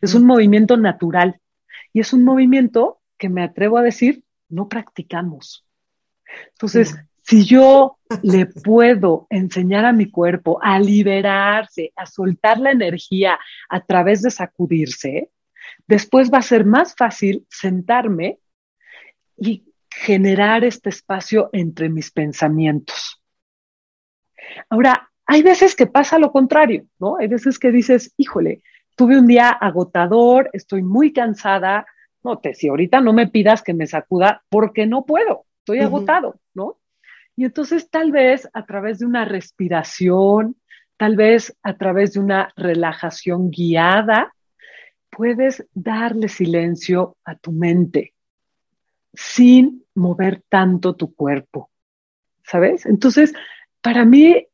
[0.00, 1.40] Es un movimiento natural
[1.92, 5.66] y es un movimiento que me atrevo a decir, no practicamos.
[6.52, 13.38] Entonces, si yo le puedo enseñar a mi cuerpo a liberarse, a soltar la energía
[13.68, 15.30] a través de sacudirse,
[15.86, 18.38] después va a ser más fácil sentarme
[19.36, 23.22] y generar este espacio entre mis pensamientos.
[24.68, 27.16] Ahora, hay veces que pasa lo contrario, ¿no?
[27.16, 28.62] Hay veces que dices, híjole,
[28.96, 31.86] tuve un día agotador, estoy muy cansada,
[32.24, 36.40] no te, si ahorita no me pidas que me sacuda, porque no puedo, estoy agotado,
[36.54, 36.78] ¿no?
[37.36, 40.56] Y entonces tal vez a través de una respiración,
[40.96, 44.34] tal vez a través de una relajación guiada,
[45.10, 48.14] puedes darle silencio a tu mente
[49.12, 51.70] sin mover tanto tu cuerpo,
[52.42, 52.86] ¿sabes?
[52.86, 53.32] Entonces,
[53.80, 54.46] para mí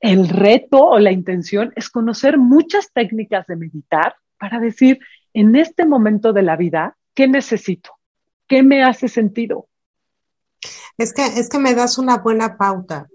[0.00, 4.98] el reto o la intención es conocer muchas técnicas de meditar para decir,
[5.34, 7.90] en este momento de la vida, ¿qué necesito?
[8.48, 9.68] ¿Qué me hace sentido?
[10.96, 13.08] Es que, es que me das una buena pauta,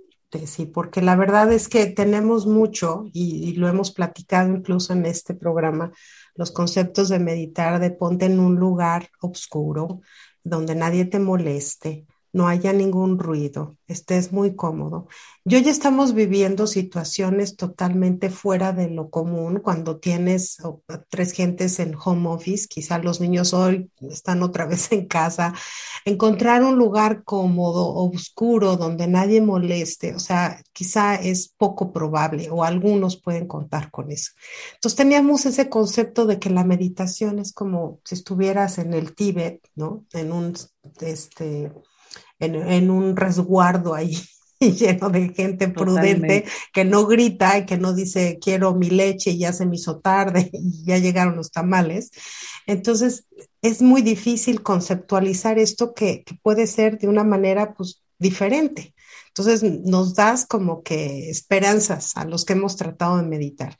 [0.45, 5.05] sí, porque la verdad es que tenemos mucho y, y, lo hemos platicado incluso en
[5.05, 5.91] este programa,
[6.35, 10.01] los conceptos de meditar, de ponte en un lugar oscuro,
[10.43, 15.07] donde nadie te moleste, no haya ningún ruido, estés muy cómodo.
[15.45, 20.57] Yo ya estamos viviendo situaciones totalmente fuera de lo común cuando tienes
[21.07, 25.53] tres gentes en home office, quizá los niños hoy están otra vez en casa,
[26.03, 32.65] encontrar un lugar cómodo, oscuro, donde nadie moleste, o sea, quizá es poco probable o
[32.65, 34.31] algunos pueden contar con eso.
[34.73, 39.61] Entonces teníamos ese concepto de que la meditación es como si estuvieras en el Tíbet,
[39.75, 40.05] ¿no?
[40.11, 40.53] En un,
[40.99, 41.71] este,
[42.39, 44.17] en, un resguardo ahí
[44.59, 49.39] lleno de gente prudente que no grita y que no dice quiero mi leche y
[49.39, 52.11] ya se me hizo tarde y ya llegaron los tamales.
[52.65, 53.25] Entonces
[53.61, 58.93] es muy difícil conceptualizar esto que, que puede ser de una manera pues diferente.
[59.27, 63.75] Entonces nos das como que esperanzas a los que hemos tratado de meditar.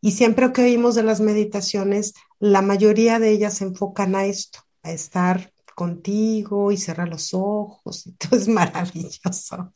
[0.00, 4.60] Y siempre que oímos de las meditaciones, la mayoría de ellas se enfocan a esto,
[4.82, 9.72] a estar contigo y cerrar los ojos y todo es maravilloso.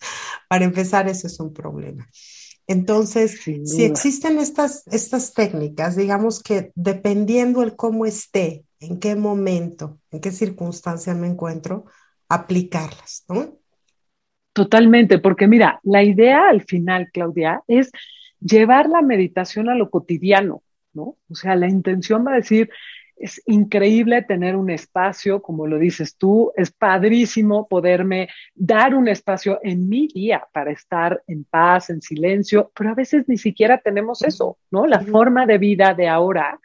[0.48, 2.08] Para empezar, eso es un problema.
[2.66, 9.98] Entonces, si existen estas, estas técnicas, digamos que dependiendo el cómo esté, en qué momento,
[10.10, 11.84] en qué circunstancia me encuentro,
[12.28, 13.58] aplicarlas, ¿no?
[14.52, 17.90] Totalmente, porque mira, la idea al final, Claudia, es
[18.40, 20.62] llevar la meditación a lo cotidiano,
[20.92, 21.16] ¿no?
[21.28, 22.70] O sea, la intención va a decir,
[23.22, 29.60] es increíble tener un espacio, como lo dices tú, es padrísimo poderme dar un espacio
[29.62, 34.22] en mi día para estar en paz, en silencio, pero a veces ni siquiera tenemos
[34.24, 34.88] eso, ¿no?
[34.88, 36.58] La forma de vida de ahora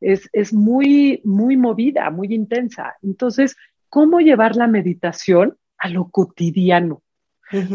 [0.00, 2.96] es, es muy, muy movida, muy intensa.
[3.02, 3.56] Entonces,
[3.88, 7.02] ¿cómo llevar la meditación a lo cotidiano?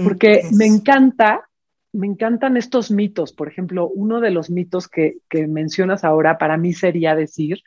[0.04, 1.48] Porque me encanta
[1.94, 3.32] me encantan estos mitos.
[3.32, 7.62] Por ejemplo, uno de los mitos que, que, mencionas ahora para mí sería decir,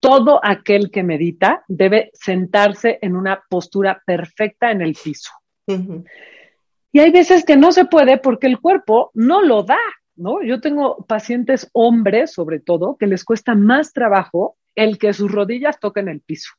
[0.00, 5.30] todo aquel que medita debe sentarse en una postura perfecta en el piso.
[5.66, 9.80] Y hay veces que no se puede porque el cuerpo no lo da,
[10.16, 10.42] ¿no?
[10.42, 15.80] Yo tengo pacientes hombres, sobre todo, que les cuesta más trabajo el que sus rodillas
[15.80, 16.52] toquen el piso.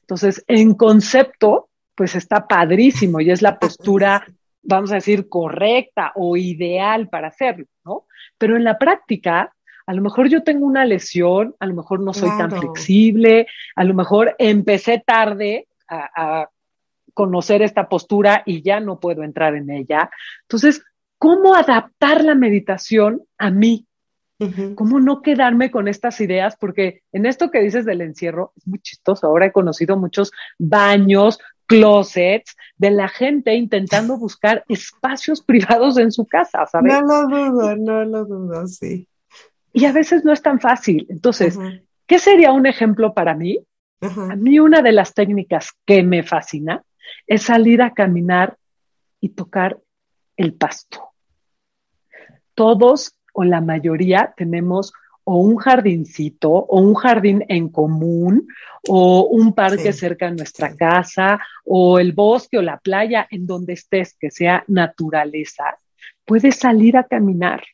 [0.00, 4.26] Entonces, en concepto, pues está padrísimo y es la postura,
[4.62, 8.06] vamos a decir, correcta o ideal para hacerlo, ¿no?
[8.38, 9.54] Pero en la práctica,
[9.86, 13.84] a lo mejor yo tengo una lesión, a lo mejor no soy tan flexible, a
[13.84, 16.48] lo mejor empecé tarde a,
[17.12, 20.10] conocer esta postura y ya no puedo entrar en ella.
[20.42, 20.82] Entonces,
[21.16, 23.86] ¿cómo adaptar la meditación a mí?
[24.74, 26.56] ¿Cómo no quedarme con estas ideas?
[26.58, 29.28] Porque en esto que dices del encierro es muy chistoso.
[29.28, 36.26] Ahora he conocido muchos baños, closets de la gente intentando buscar espacios privados en su
[36.26, 36.92] casa, ¿sabes?
[36.92, 39.06] No lo dudo, no lo dudo, sí.
[39.74, 41.04] Y a veces no es tan fácil.
[41.10, 41.58] Entonces,
[42.06, 43.58] ¿qué sería un ejemplo para mí?
[44.00, 46.82] A mí una de las técnicas que me fascina
[47.26, 48.56] es salir a caminar
[49.20, 49.78] y tocar
[50.36, 51.10] el pasto.
[52.54, 54.92] Todos o la mayoría tenemos
[55.24, 58.46] o un jardincito o un jardín en común
[58.86, 63.72] o un parque cerca de nuestra casa o el bosque o la playa en donde
[63.72, 65.78] estés, que sea naturaleza,
[66.24, 67.64] puedes salir a caminar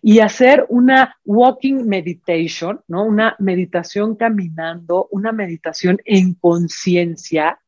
[0.00, 3.04] y hacer una walking meditation, ¿no?
[3.04, 7.58] Una meditación caminando, una meditación en conciencia,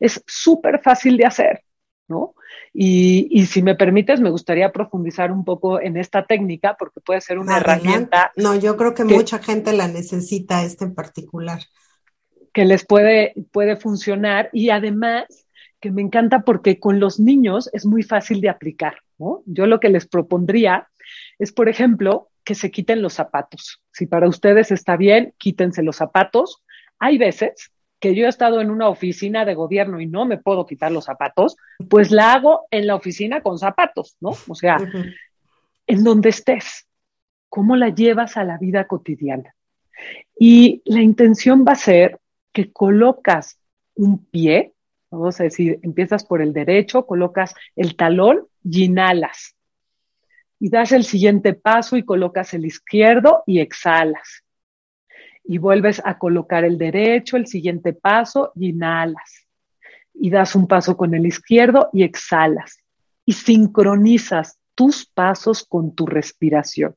[0.00, 1.62] es súper fácil de hacer,
[2.08, 2.34] ¿no?
[2.78, 7.38] Y, si me permites, me gustaría profundizar un poco en esta técnica porque puede ser
[7.38, 8.32] una herramienta.
[8.36, 11.62] No, yo creo que, mucha gente la necesita, esta en particular.
[12.52, 15.24] Que les puede, puede funcionar y además
[15.80, 19.42] que me encanta porque con los niños es muy fácil de aplicar, ¿no?
[19.46, 20.88] Yo lo que les propondría
[21.38, 23.82] es, por ejemplo, que se quiten los zapatos.
[23.92, 26.62] Si para ustedes está bien, quítense los zapatos.
[26.98, 30.64] Hay veces que yo he estado en una oficina de gobierno y no me puedo
[30.64, 31.56] quitar los zapatos,
[31.88, 34.30] pues la hago en la oficina con zapatos, ¿no?
[34.48, 34.78] O sea,
[35.86, 36.86] en donde estés,
[37.48, 39.54] ¿cómo la llevas a la vida cotidiana?
[40.38, 42.20] Y la intención va a ser
[42.52, 43.58] que colocas
[43.94, 44.74] un pie,
[45.10, 49.55] vamos a decir, empiezas por el derecho, colocas el talón y inhalas
[50.58, 54.44] y das el siguiente paso y colocas el izquierdo y exhalas.
[55.44, 59.46] Y vuelves a colocar el derecho, el siguiente paso y inhalas.
[60.14, 62.78] Y das un paso con el izquierdo y exhalas.
[63.24, 66.94] Y sincronizas tus pasos con tu respiración.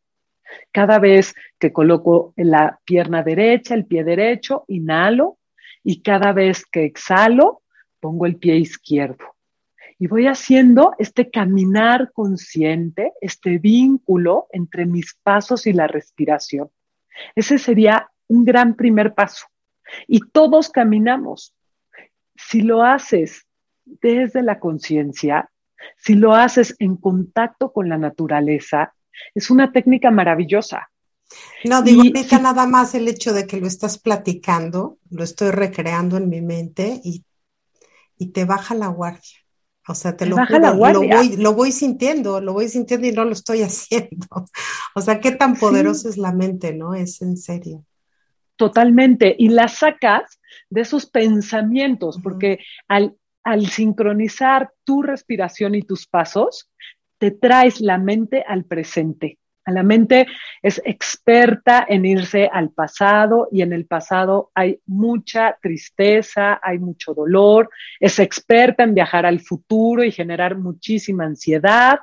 [0.72, 5.38] Cada vez que coloco la pierna derecha, el pie derecho, inhalo.
[5.84, 7.62] Y cada vez que exhalo,
[8.00, 9.39] pongo el pie izquierdo
[10.00, 16.72] y voy haciendo este caminar consciente, este vínculo entre mis pasos y la respiración.
[17.36, 19.46] Ese sería un gran primer paso.
[20.08, 21.54] Y todos caminamos.
[22.36, 23.46] Si lo haces
[23.84, 25.50] desde la conciencia,
[25.98, 28.94] si lo haces en contacto con la naturaleza,
[29.36, 30.90] es una técnica maravillosa.
[31.66, 36.18] No, digo, ahorita nada más el hecho de que lo estás platicando, lo estoy recreando
[36.18, 37.26] en mi mente y,
[38.34, 39.40] te baja la guardia.
[39.90, 43.32] O sea, te, lo, lo, voy, lo voy sintiendo, lo voy sintiendo y no lo
[43.32, 44.28] estoy haciendo.
[44.94, 46.94] O sea, qué tan poderosa es la mente, ¿no?
[46.94, 47.84] Es en serio.
[48.56, 49.36] Totalmente.
[49.40, 56.70] Y la sacas de esos pensamientos, porque al, al sincronizar tu respiración y tus pasos,
[57.18, 59.40] te traes la mente al presente.
[59.70, 60.28] La mente
[60.62, 67.14] es experta en irse al pasado y en el pasado hay mucha tristeza, hay mucho
[67.14, 72.00] dolor, es experta en viajar al futuro y generar muchísima ansiedad.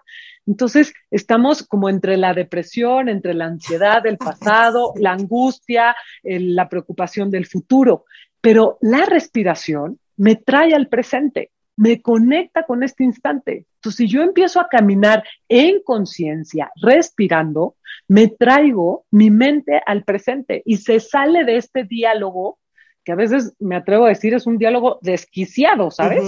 [0.46, 7.30] Entonces, estamos como entre la depresión, entre la ansiedad del pasado, la angustia, la preocupación
[7.30, 8.04] del futuro.
[8.40, 13.66] Pero la respiración me trae al presente me conecta con este instante.
[13.86, 17.76] Entonces, si yo empiezo a caminar en conciencia, respirando,
[18.08, 22.58] me traigo mi mente al presente y se sale de este diálogo
[23.04, 26.24] que a veces me atrevo a decir es un diálogo desquiciado, ¿sabes?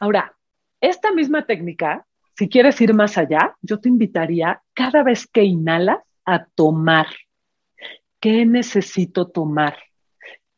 [0.00, 0.34] Ahora,
[0.80, 2.04] esta misma técnica,
[2.36, 7.06] si quieres ir más allá, yo te invitaría cada vez que inhalas a tomar.
[8.18, 9.76] ¿Qué necesito tomar?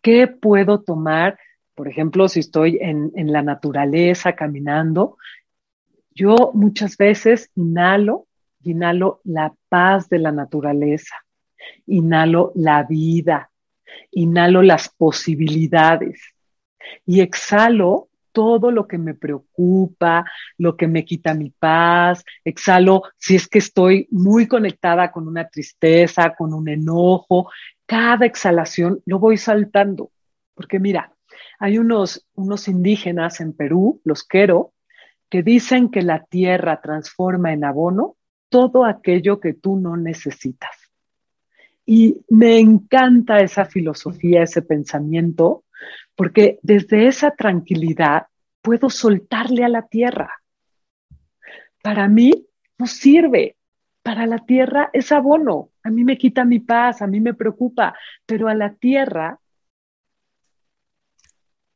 [0.01, 1.39] ¿Qué puedo tomar?
[1.77, 5.19] Por ejemplo, si estoy en, la naturaleza caminando,
[6.11, 8.27] yo muchas veces inhalo,
[8.63, 11.15] inhalo la paz de la naturaleza,
[11.87, 13.51] inhalo la vida,
[14.11, 16.19] inhalo las posibilidades
[17.05, 20.25] y exhalo todo lo que me preocupa,
[20.57, 25.47] lo que me quita mi paz, exhalo si es que estoy muy conectada con una
[25.47, 27.51] tristeza, con un enojo,
[27.85, 30.11] cada exhalación lo voy saltando,
[30.55, 31.13] porque mira,
[31.59, 34.73] hay unos, unos indígenas en Perú, los Quero,
[35.29, 38.17] que dicen que la tierra transforma en abono
[38.49, 40.71] todo aquello que tú no necesitas.
[41.85, 45.65] Y me encanta esa filosofía, ese pensamiento,
[46.15, 48.27] porque desde esa tranquilidad
[48.63, 50.31] puedo soltarle a la tierra.
[51.83, 52.47] Para mí
[52.79, 53.57] no sirve,
[54.03, 57.95] para la tierra es abono, a mí me quita mi paz, a mí me preocupa,
[58.25, 59.39] pero a la tierra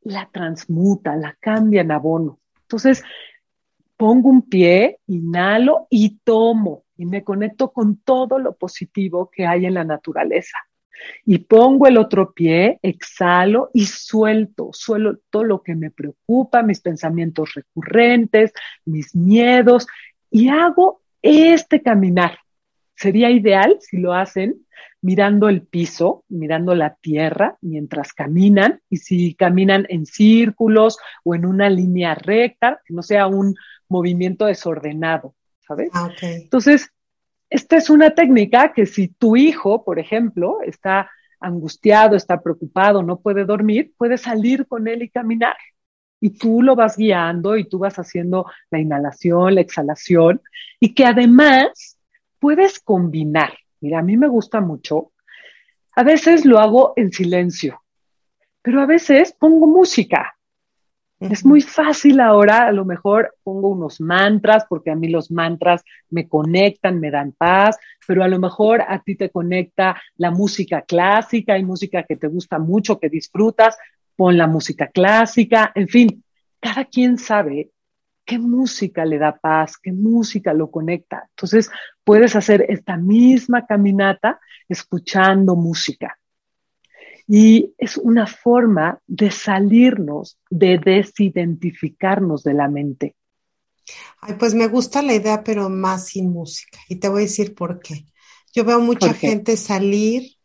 [0.01, 2.39] la transmuta, la cambia en abono.
[2.61, 3.03] Entonces,
[3.97, 9.65] pongo un pie, inhalo y tomo y me conecto con todo lo positivo que hay
[9.65, 10.57] en la naturaleza.
[11.25, 17.53] Y pongo el otro pie, exhalo y suelto, suelto lo que me preocupa, mis pensamientos
[17.55, 18.53] recurrentes,
[18.85, 19.87] mis miedos
[20.29, 22.37] y hago este caminar.
[22.95, 24.65] Sería ideal si lo hacen
[25.01, 31.45] mirando el piso, mirando la tierra mientras caminan y si caminan en círculos o en
[31.45, 33.55] una línea recta, que no sea un
[33.89, 35.35] movimiento desordenado,
[35.67, 35.89] ¿sabes?
[35.93, 36.89] Ah, Entonces,
[37.49, 41.09] esta es una técnica que si tu hijo, por ejemplo, está
[41.39, 45.57] angustiado, está preocupado, no puede dormir, puedes salir con él y caminar.
[46.21, 50.41] Y tú lo vas guiando y tú vas haciendo la inhalación, la exhalación,
[50.79, 51.97] y que además
[52.39, 55.11] puedes combinar Mira, a mí me gusta mucho.
[55.95, 57.81] A veces lo hago en silencio,
[58.61, 60.37] pero a veces pongo música.
[61.19, 65.83] Es muy fácil ahora, a lo mejor pongo unos mantras, porque a mí los mantras
[66.09, 70.81] me conectan, me dan paz, pero a lo mejor a ti te conecta la música
[70.81, 73.77] clásica, hay música que te gusta mucho, que disfrutas,
[74.15, 76.23] pon la música clásica, en fin,
[76.59, 77.69] cada quien sabe
[78.31, 81.27] qué música le da paz, qué música lo conecta.
[81.31, 81.69] Entonces,
[82.05, 84.39] puedes hacer esta misma caminata
[84.69, 86.17] escuchando música.
[87.27, 93.17] Y es una forma de salirnos, de desidentificarnos de la mente.
[94.21, 96.79] Ay, pues me gusta la idea, pero más sin música.
[96.87, 98.05] Y te voy a decir por qué.
[98.53, 100.37] Yo veo mucha gente salir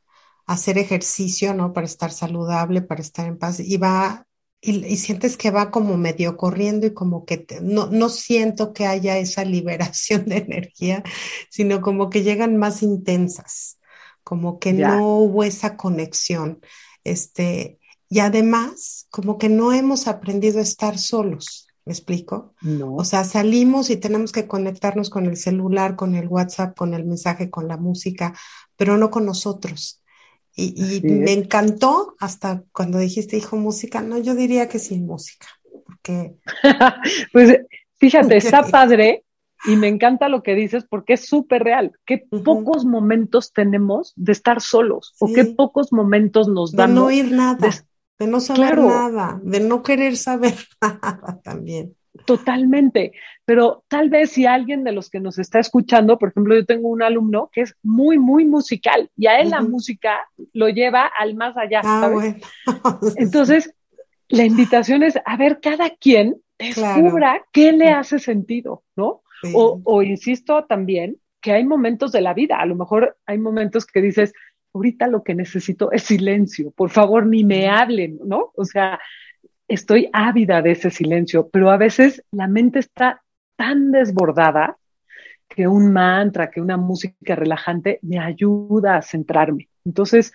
[0.45, 1.73] a hacer ejercicio, ¿no?
[1.73, 4.27] Para estar saludable, para estar en paz, y va
[4.67, 9.19] y, sientes que va como medio corriendo y como que no, no siento que haya
[9.19, 11.03] esa liberación de energía,
[11.51, 13.79] sino como que llegan más intensas,
[14.25, 16.61] como que no hubo esa conexión.
[17.05, 21.69] Este, y además, como que no hemos aprendido a estar solos.
[21.85, 22.53] ¿Me explico?
[22.63, 22.97] No.
[22.97, 27.05] O sea, salimos y tenemos que conectarnos con el celular, con el WhatsApp, con el
[27.05, 28.35] mensaje, con la música,
[28.75, 30.03] pero no con nosotros.
[30.59, 34.01] Y, me encantó hasta cuando dijiste, hijo, música.
[34.01, 35.47] No, yo diría que sin música,
[35.85, 36.35] porque...
[37.33, 37.61] pues
[37.99, 39.25] fíjate, está padre
[39.67, 41.93] y me encanta lo que dices porque es súper real.
[42.07, 46.95] Qué pocos momentos tenemos de estar solos o qué pocos momentos nos dan.
[46.95, 47.69] De no oír nada.
[48.19, 51.95] de no saber nada, de no querer saber nada también.
[52.25, 53.13] Totalmente,
[53.45, 56.89] pero tal vez si alguien de los que nos está escuchando, por ejemplo, yo tengo
[56.89, 61.35] un alumno que es muy, muy musical y a él la música lo lleva al
[61.35, 61.81] más allá.
[61.85, 62.37] Ah, Bueno.
[63.17, 63.75] Entonces,
[64.29, 69.23] la invitación es a ver cada quien descubra qué le hace sentido, ¿no?
[69.55, 73.87] O, o insisto también que hay momentos de la vida, a lo mejor hay momentos
[73.87, 74.33] que dices,
[74.73, 78.51] ahorita lo que necesito es silencio, por favor ni me hablen, ¿no?
[78.57, 78.99] O sea,
[79.69, 83.23] estoy ávida de ese silencio, pero a veces la mente está
[83.57, 84.77] tan desbordada
[85.49, 89.69] que un mantra, que una música relajante me ayuda a centrarme.
[89.85, 90.33] Entonces,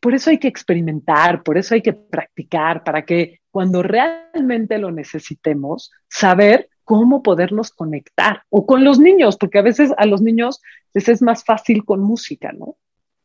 [0.00, 4.90] por eso hay que experimentar, por eso hay que practicar, para que cuando realmente lo
[4.90, 8.42] necesitemos, saber cómo podernos conectar.
[8.48, 10.60] O con los niños, porque a veces a los niños
[10.94, 12.76] les es más fácil con música, ¿no?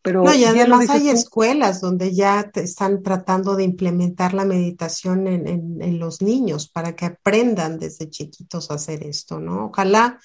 [0.04, 6.00] No, y además hay escuelas donde ya te están tratando de implementar la meditación en,
[6.00, 9.68] los niños para que aprendan desde chiquitos a hacer esto, ¿no?
[9.68, 10.20] Ojalá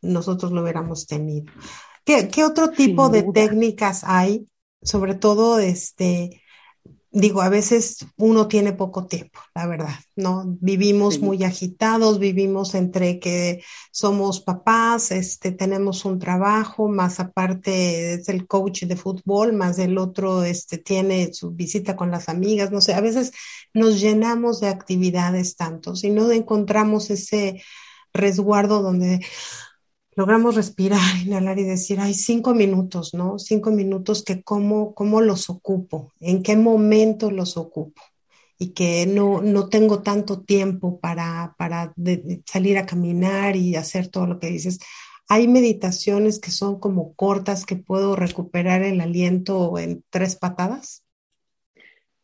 [0.00, 1.52] nosotros lo hubiéramos tenido.
[2.04, 4.46] ¿Qué, otro tipo de técnicas hay?
[4.80, 6.42] Sobre todo, este,
[7.18, 10.44] digo, a veces uno tiene poco tiempo, la verdad, ¿no?
[10.60, 18.28] Vivimos muy agitados, vivimos entre que somos papás, este, tenemos un trabajo, más aparte es
[18.28, 22.82] el coach de fútbol, más el otro, este, tiene su visita con las amigas, no
[22.82, 23.32] sé, a veces
[23.72, 27.62] nos llenamos de actividades tantos y no encontramos ese
[28.12, 29.24] resguardo donde
[30.16, 33.38] logramos respirar, inhalar y decir, hay cinco minutos, ¿no?
[33.38, 38.02] Cinco minutos que cómo, cómo los ocupo, en qué momento los ocupo
[38.58, 41.92] y que no, no tengo tanto tiempo para, para
[42.46, 44.80] salir a caminar y hacer todo lo que dices.
[45.28, 51.04] Hay meditaciones que son como cortas que puedo recuperar el aliento en tres patadas.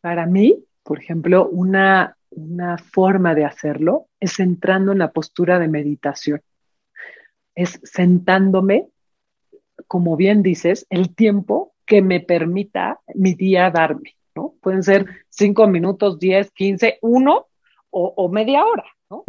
[0.01, 5.67] Para mí, por ejemplo, una, una forma de hacerlo es entrando en la postura de
[5.67, 6.41] meditación
[7.55, 8.87] es sentándome,
[9.87, 14.55] como bien dices, el tiempo que me permita mi día darme, ¿no?
[14.61, 17.47] Pueden ser cinco minutos, diez, quince, uno
[17.95, 19.23] o, media hora, ¿no?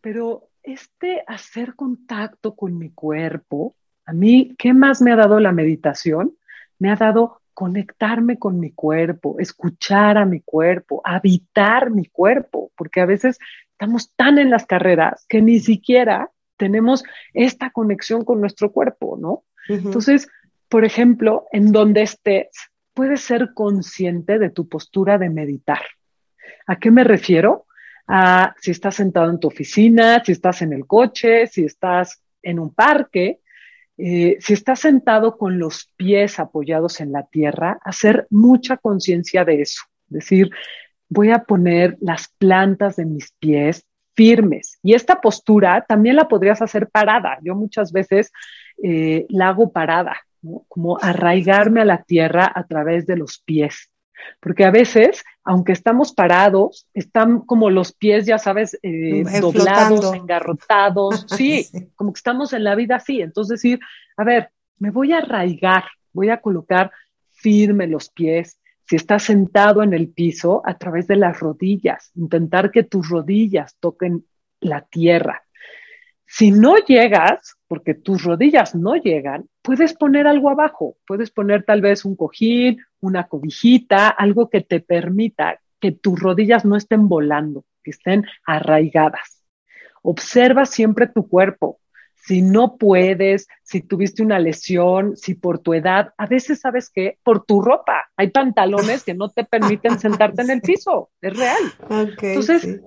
[0.00, 3.74] Pero este hacer contacto con mi cuerpo,
[4.06, 6.36] a mí, ¿qué más me ha dado la meditación?
[6.78, 13.00] Me ha dado conectarme con mi cuerpo, escuchar a mi cuerpo, habitar mi cuerpo, porque
[13.00, 13.38] a veces
[13.70, 19.44] estamos tan en las carreras que ni siquiera tenemos esta conexión con nuestro cuerpo, ¿no?
[19.68, 20.28] Entonces,
[20.68, 22.48] por ejemplo, en donde estés,
[22.92, 25.80] puedes ser consciente de tu postura de meditar.
[26.66, 27.66] ¿A qué me refiero?
[28.06, 32.58] A si estás sentado en tu oficina, si estás en el coche, si estás en
[32.58, 33.40] un parque,
[33.96, 39.62] eh, si estás sentado con los pies apoyados en la tierra, hacer mucha conciencia de
[39.62, 39.82] eso.
[40.08, 40.50] Es decir,
[41.08, 44.78] voy a poner las plantas de mis pies firmes.
[44.82, 47.38] Y esta postura también la podrías hacer parada.
[47.42, 48.32] Yo muchas veces
[48.82, 50.16] eh, la hago parada,
[50.68, 53.90] como arraigarme a la tierra a través de los pies.
[54.40, 61.26] Porque a veces, aunque estamos parados, están como los pies, ya sabes, eh, doblados, engarrotados.
[61.36, 63.20] Sí, como que estamos en la vida así.
[63.20, 63.80] Entonces decir,
[64.16, 66.90] a ver, me voy a arraigar, voy a colocar
[67.32, 72.70] firme los pies, si estás sentado en el piso, a través de las rodillas, intentar
[72.70, 74.26] que tus rodillas toquen
[74.60, 75.42] la tierra.
[76.26, 81.80] Si no llegas, porque tus rodillas no llegan, puedes poner algo abajo, puedes poner tal
[81.80, 87.64] vez un cojín, una cobijita, algo que te permita que tus rodillas no estén volando,
[87.82, 89.42] que estén arraigadas.
[90.02, 91.78] Observa siempre tu cuerpo,
[92.26, 97.18] si no puedes, si tuviste una lesión, si por tu edad, a veces sabes que
[97.22, 102.08] por tu ropa hay pantalones que no te permiten sentarte en el piso, es real.
[102.22, 102.80] Entonces,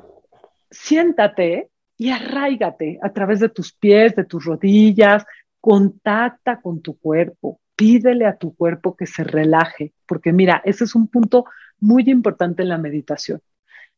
[0.72, 5.24] siéntate y arraigate a través de tus pies, de tus rodillas,
[5.62, 10.96] contacta con tu cuerpo, pídele a tu cuerpo que se relaje, porque mira, ese es
[10.96, 11.46] un punto
[11.80, 13.40] muy importante en la meditación.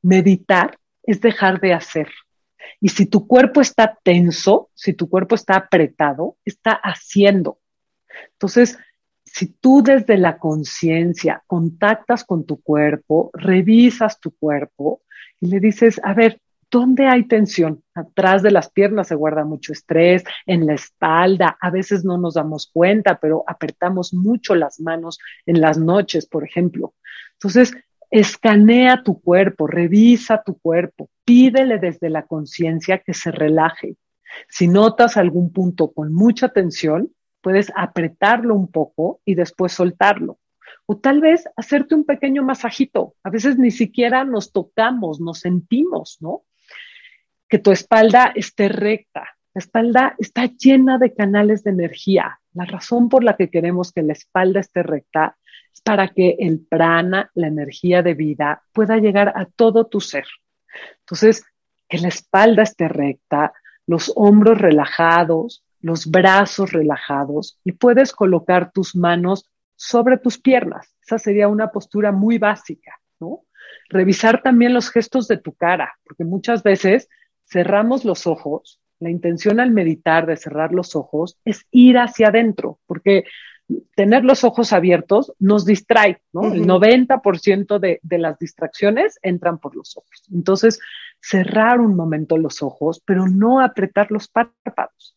[0.02, 2.10] Meditar es dejar de hacer.
[2.82, 7.60] Y si tu cuerpo está tenso, si tu cuerpo está apretado, está haciendo.
[8.34, 8.78] Entonces,
[9.26, 15.02] si tú desde la conciencia contactas con tu cuerpo, revisas tu cuerpo
[15.40, 17.84] y le dices, a ver, ¿dónde hay tensión?
[17.94, 22.36] Atrás de las piernas se guarda mucho estrés, en la espalda, a veces no nos
[22.36, 26.94] damos cuenta, pero apretamos mucho las manos en las noches, por ejemplo.
[27.34, 27.74] Entonces,
[28.10, 33.98] escanea tu cuerpo, revisa tu cuerpo, pídele desde la conciencia que se relaje.
[34.48, 37.12] Si notas algún punto con mucha tensión,
[37.42, 40.40] puedes apretarlo un poco y después soltarlo.
[40.88, 43.14] O tal vez hacerte un pequeño masajito.
[43.24, 46.46] A veces ni siquiera nos tocamos, nos sentimos, ¿no?
[47.48, 49.26] Que tu espalda esté recta.
[49.54, 52.40] La espalda está llena de canales de energía.
[52.56, 55.38] La razón por la que queremos que la espalda esté recta
[55.72, 60.26] es para que el prana, la energía de vida, pueda llegar a todo tu ser.
[61.00, 61.44] Entonces,
[61.88, 63.54] que la espalda esté recta,
[63.88, 70.96] los hombros relajados, los brazos relajados y puedes colocar tus manos sobre tus piernas.
[71.02, 73.44] Esa sería una postura muy básica, ¿no?
[73.88, 77.08] Revisar también los gestos de tu cara, porque muchas veces
[77.46, 78.82] cerramos los ojos.
[79.00, 83.24] La intención al meditar de cerrar los ojos es ir hacia adentro, porque
[83.96, 86.54] tener los ojos abiertos nos distrae, ¿no?
[86.54, 90.24] El 90% de, de las distracciones entran por los ojos.
[90.34, 90.80] Entonces,
[91.22, 95.16] cerrar un momento los ojos, pero no apretar los párpados.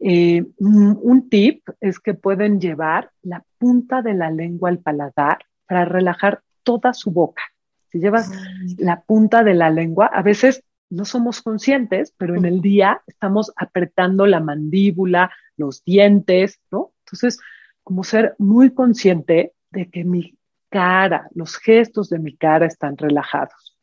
[0.00, 5.84] Eh, un, tip es que pueden llevar la punta de la lengua al paladar para
[5.84, 7.42] relajar toda su boca.
[7.90, 8.30] Si llevas
[8.78, 13.52] la punta de la lengua, a veces no somos conscientes, pero en el día estamos
[13.56, 16.92] apretando la mandíbula, los dientes, ¿no?
[17.04, 17.40] Entonces,
[17.88, 20.36] como ser muy consciente de que mi
[20.68, 23.78] cara, los gestos de mi cara están relajados.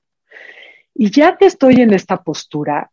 [0.93, 2.91] Y ya que estoy en esta postura,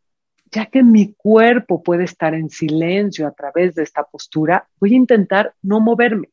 [0.50, 4.96] ya que mi cuerpo puede estar en silencio a través de esta postura, voy a
[4.96, 6.30] intentar no moverme.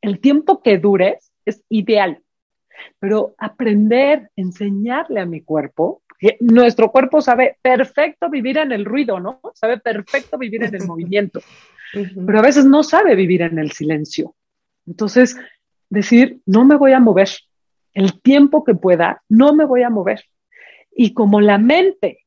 [0.00, 2.20] El tiempo que dures es ideal,
[2.98, 6.02] pero aprender, enseñarle a mi cuerpo,
[6.40, 9.40] nuestro cuerpo sabe perfecto vivir en el ruido, ¿no?
[9.54, 11.40] Sabe perfecto vivir en el movimiento,
[11.92, 14.34] pero a veces no sabe vivir en el silencio.
[14.86, 15.36] Entonces,
[15.88, 17.28] decir, no me voy a mover.
[17.92, 20.24] El tiempo que pueda, no me voy a mover.
[20.92, 22.26] Y como la mente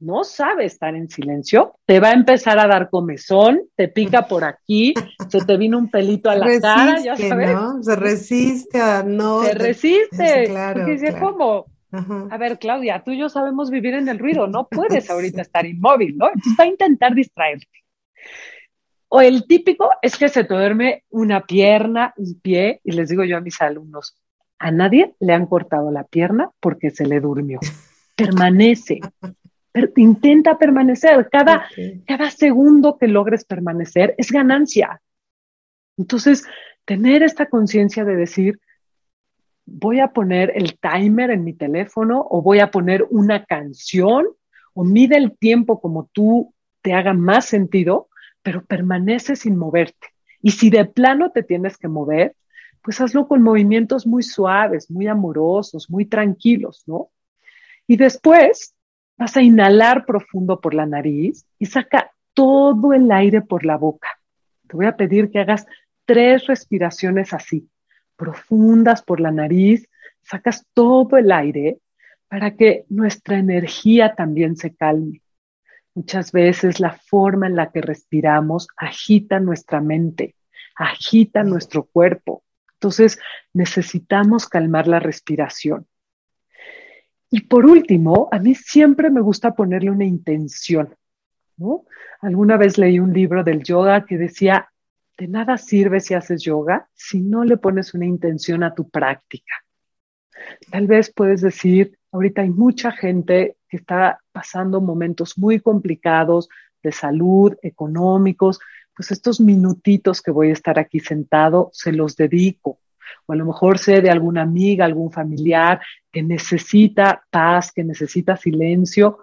[0.00, 4.44] no sabe estar en silencio, te va a empezar a dar comezón, te pica por
[4.44, 4.94] aquí,
[5.28, 7.52] se te vino un pelito a la cara, ya sabes.
[7.52, 7.82] ¿no?
[7.82, 9.42] Se resiste a no.
[9.42, 10.44] Se resiste.
[10.46, 11.66] claro, porque dice, ¿cómo?
[11.90, 15.64] A ver, Claudia, tú y yo sabemos vivir en el ruido, no puedes ahorita estar
[15.66, 16.26] inmóvil, ¿no?
[16.26, 17.66] Entonces va a intentar distraerte.
[19.08, 23.24] O el típico es que se te duerme una pierna, un pie, y les digo
[23.24, 24.14] yo a mis alumnos,
[24.58, 27.58] a nadie le han cortado la pierna porque se le durmió.
[28.16, 29.00] Permanece,
[29.96, 31.28] intenta permanecer.
[31.30, 31.68] Cada,
[32.06, 35.00] cada segundo que logres permanecer es ganancia.
[35.96, 36.44] Entonces,
[36.84, 38.60] tener esta conciencia de decir,
[39.70, 44.26] voy a poner el timer en mi teléfono o voy a poner una canción
[44.74, 48.08] o mide el tiempo como tú te haga más sentido,
[48.42, 50.08] pero permanece sin moverte.
[50.40, 52.36] Y si de plano te tienes que mover,
[52.82, 57.10] pues hazlo con movimientos muy suaves, muy amorosos, muy tranquilos, ¿no?
[57.86, 58.74] Y después
[59.18, 64.08] Vas a inhalar profundo por la nariz y saca todo el aire por la boca.
[64.68, 65.66] Te voy a pedir que hagas
[66.04, 67.68] tres respiraciones así,
[68.18, 69.88] profundas por la nariz,
[70.22, 71.78] sacas todo el aire
[72.28, 75.22] para que nuestra energía también se calme.
[75.94, 80.34] Muchas veces la forma en la que respiramos agita nuestra mente,
[80.76, 82.42] agita nuestro cuerpo.
[82.74, 83.18] Entonces
[83.54, 85.86] necesitamos calmar la respiración.
[87.30, 90.94] Y por último, a mí siempre me gusta ponerle una intención.
[91.56, 91.84] ¿no?
[92.20, 94.70] Alguna vez leí un libro del yoga que decía,
[95.18, 99.52] de nada sirve si haces yoga si no le pones una intención a tu práctica.
[100.70, 106.48] Tal vez puedes decir, ahorita hay mucha gente que está pasando momentos muy complicados
[106.82, 108.60] de salud, económicos,
[108.94, 112.78] pues estos minutitos que voy a estar aquí sentado se los dedico.
[113.26, 115.80] O a lo mejor sé de alguna amiga, algún familiar
[116.12, 119.18] que necesita paz, que necesita silencio,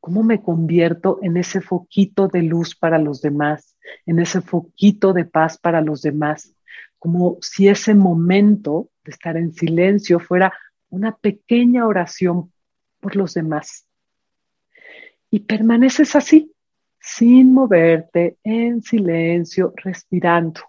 [0.00, 3.69] ¿cómo me convierto en ese foquito de luz para los demás,
[4.06, 6.54] en ese foquito de paz para los demás?
[6.98, 10.52] Como si ese momento de estar en silencio fuera
[10.90, 12.52] una pequeña oración
[13.00, 13.86] por los demás.
[15.30, 16.52] Y permaneces así,
[16.98, 20.60] sin moverte, en silencio, respirando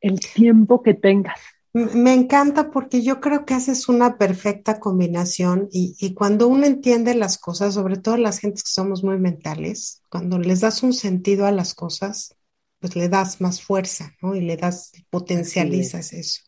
[0.00, 1.40] el tiempo que tengas.
[1.74, 7.36] Me encanta porque yo creo que haces una perfecta combinación y, cuando uno entiende las
[7.36, 11.50] cosas, sobre todo las gentes que somos muy mentales, cuando les das un sentido a
[11.50, 12.36] las cosas,
[12.78, 14.36] pues le das más fuerza, ¿no?
[14.36, 16.42] Y le das, potencializas eso.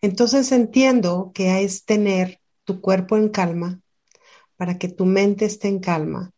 [0.00, 3.82] Entonces entiendo que es tener tu cuerpo en calma
[4.56, 6.32] para que tu mente esté en calma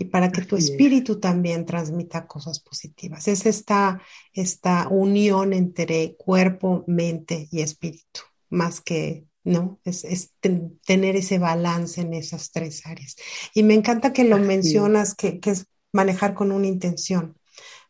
[0.00, 3.28] y para que tu espíritu también transmita cosas positivas.
[3.28, 4.00] Es esta,
[4.32, 9.78] esta unión entre cuerpo, mente y espíritu, más que, ¿no?
[9.84, 10.32] Es,
[10.86, 13.16] tener ese balance en esas tres áreas.
[13.52, 17.36] Y me encanta que lo mencionas, que, es manejar con una intención,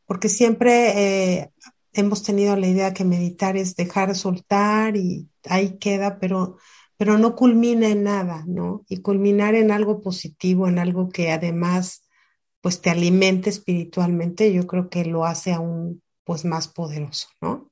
[0.04, 1.38] porque siempre...
[1.38, 1.50] Eh,
[1.92, 6.56] hemos tenido la idea que meditar es dejar soltar y ahí queda, pero,
[7.00, 8.84] pero no culmina en nada, ¿no?
[8.86, 12.06] Y culminar en algo positivo, en algo que además
[12.60, 17.70] pues te alimente espiritualmente, yo creo que lo hace aún pues más poderoso, ¿no?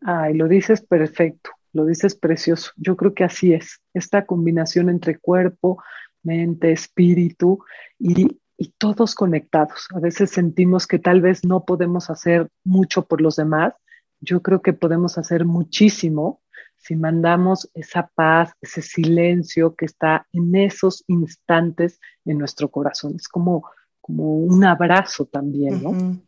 [0.00, 2.70] Ay, lo dices perfecto, lo dices precioso.
[2.76, 5.82] Yo creo que así es, esta combinación entre cuerpo,
[6.22, 7.62] mente, espíritu
[7.98, 9.86] y, y todos conectados.
[9.94, 13.74] A veces sentimos que tal vez no podemos hacer mucho por los demás.
[14.18, 16.40] Yo creo que podemos hacer muchísimo
[16.78, 23.14] si mandamos esa paz, ese silencio que está en esos instantes en nuestro corazón.
[23.16, 23.68] Es como,
[24.00, 26.20] como un abrazo también, ¿no?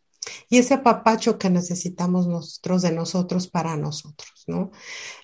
[0.49, 4.71] Y ese apapacho que necesitamos nosotros de nosotros para nosotros, ¿no?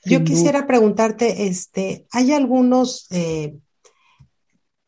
[0.04, 3.56] Yo quisiera preguntarte, este, ¿hay algunos, eh,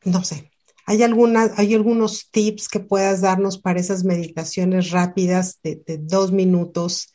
[0.05, 0.51] no sé,
[0.85, 6.31] ¿hay, alguna, ¿hay algunos tips que puedas darnos para esas meditaciones rápidas de, de dos
[6.31, 7.13] minutos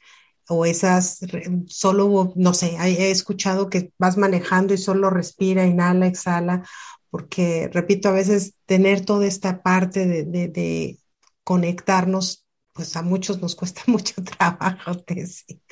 [0.49, 1.21] o esas
[1.67, 6.65] solo, no sé, he escuchado que vas manejando y solo respira, inhala, exhala,
[7.11, 10.99] porque, repito, a veces tener toda esta parte de, de,
[11.45, 15.63] conectarnos, pues a muchos nos cuesta mucho trabajo, Tessy.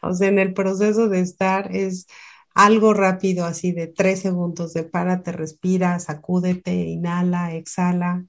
[0.00, 2.06] O sea, en el proceso de estar es
[2.54, 8.24] algo rápido, así de tres segundos de párate, respira, sacúdete, inhala, exhala.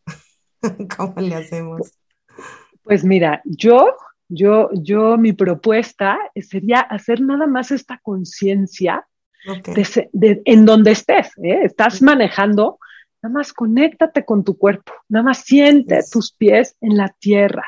[0.97, 1.93] ¿Cómo le hacemos?
[2.83, 3.95] Pues mira, yo
[4.29, 9.07] yo, yo, mi propuesta sería hacer nada más esta conciencia
[9.73, 11.61] en donde estés, ¿eh?
[11.63, 12.79] estás manejando,
[13.21, 17.63] nada más conéctate con tu cuerpo, nada más siente tus pies en la tierra,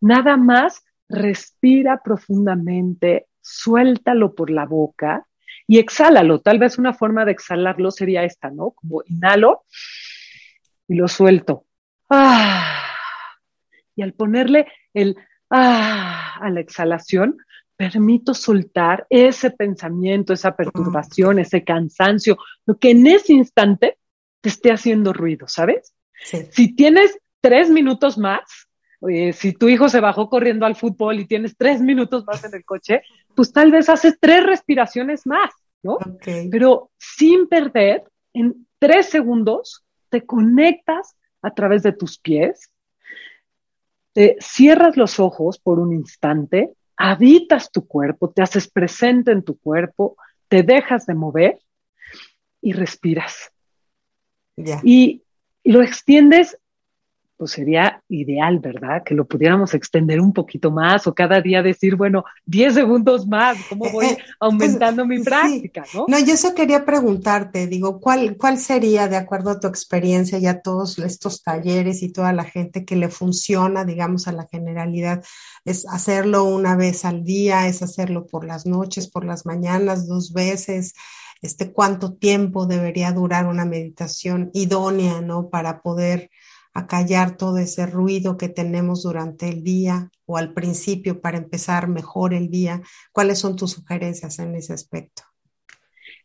[0.00, 5.26] nada más respira profundamente, suéltalo por la boca
[5.66, 6.40] y exhálalo.
[6.40, 8.72] Tal vez una forma de exhalarlo sería esta, ¿no?
[8.72, 9.64] Como inhalo
[10.88, 11.64] y lo suelto.
[12.10, 12.78] Ah.
[13.94, 15.16] Y al ponerle el
[15.52, 17.36] ah, a la exhalación,
[17.76, 22.36] permito soltar ese pensamiento, esa perturbación, ese cansancio,
[22.66, 23.98] lo que en ese instante
[24.40, 25.94] te esté haciendo ruido, ¿sabes?
[26.50, 28.42] Si tienes tres minutos más,
[29.32, 32.64] si tu hijo se bajó corriendo al fútbol y tienes tres minutos más en el
[32.64, 33.02] coche,
[33.34, 35.50] pues tal vez haces tres respiraciones más,
[35.82, 35.98] ¿no?
[36.50, 42.70] Pero sin perder, en tres segundos, te conectas a través de tus pies,
[44.40, 50.16] cierras los ojos por un instante, habitas tu cuerpo, te haces presente en tu cuerpo,
[50.48, 51.58] te dejas de mover
[52.60, 53.52] y respiras.
[54.84, 55.22] Y,
[55.64, 56.58] lo extiendes
[57.36, 59.02] pues sería ideal, ¿verdad?
[59.04, 63.56] Que lo pudiéramos extender un poquito más o cada día decir, bueno, 10 segundos más,
[63.68, 65.84] ¿cómo voy eh, aumentando mi práctica?
[65.94, 66.06] ¿no?
[66.08, 70.46] no, yo eso quería preguntarte, digo, ¿cuál, ¿cuál sería, de acuerdo a tu experiencia y
[70.46, 75.24] a todos estos talleres y toda la gente que le funciona, digamos, a la generalidad?
[75.64, 77.66] ¿Es hacerlo una vez al día?
[77.66, 80.94] ¿Es hacerlo por las noches, por las mañanas, dos veces?
[81.40, 85.50] Este, ¿Cuánto tiempo debería durar una meditación idónea, ¿no?
[85.50, 86.30] Para poder
[86.74, 91.88] a callar todo ese ruido que tenemos durante el día o al principio para empezar
[91.88, 92.82] mejor el día?
[93.12, 95.22] ¿Cuáles son tus sugerencias en ese aspecto?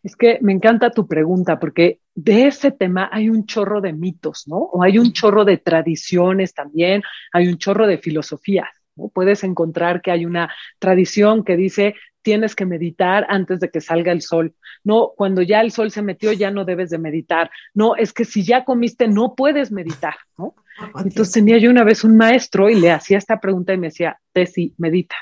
[0.03, 4.47] Es que me encanta tu pregunta porque de ese tema hay un chorro de mitos,
[4.47, 4.57] ¿no?
[4.57, 7.01] O hay un chorro de tradiciones también,
[7.33, 8.69] hay un chorro de filosofías.
[8.95, 9.09] ¿no?
[9.09, 14.11] Puedes encontrar que hay una tradición que dice tienes que meditar antes de que salga
[14.11, 14.53] el sol.
[14.83, 17.49] No, cuando ya el sol se metió ya no debes de meditar.
[17.73, 20.55] No, es que si ya comiste no puedes meditar, ¿no?
[21.03, 24.19] Entonces tenía yo una vez un maestro y le hacía esta pregunta y me decía,
[24.31, 25.15] Tessy, medita,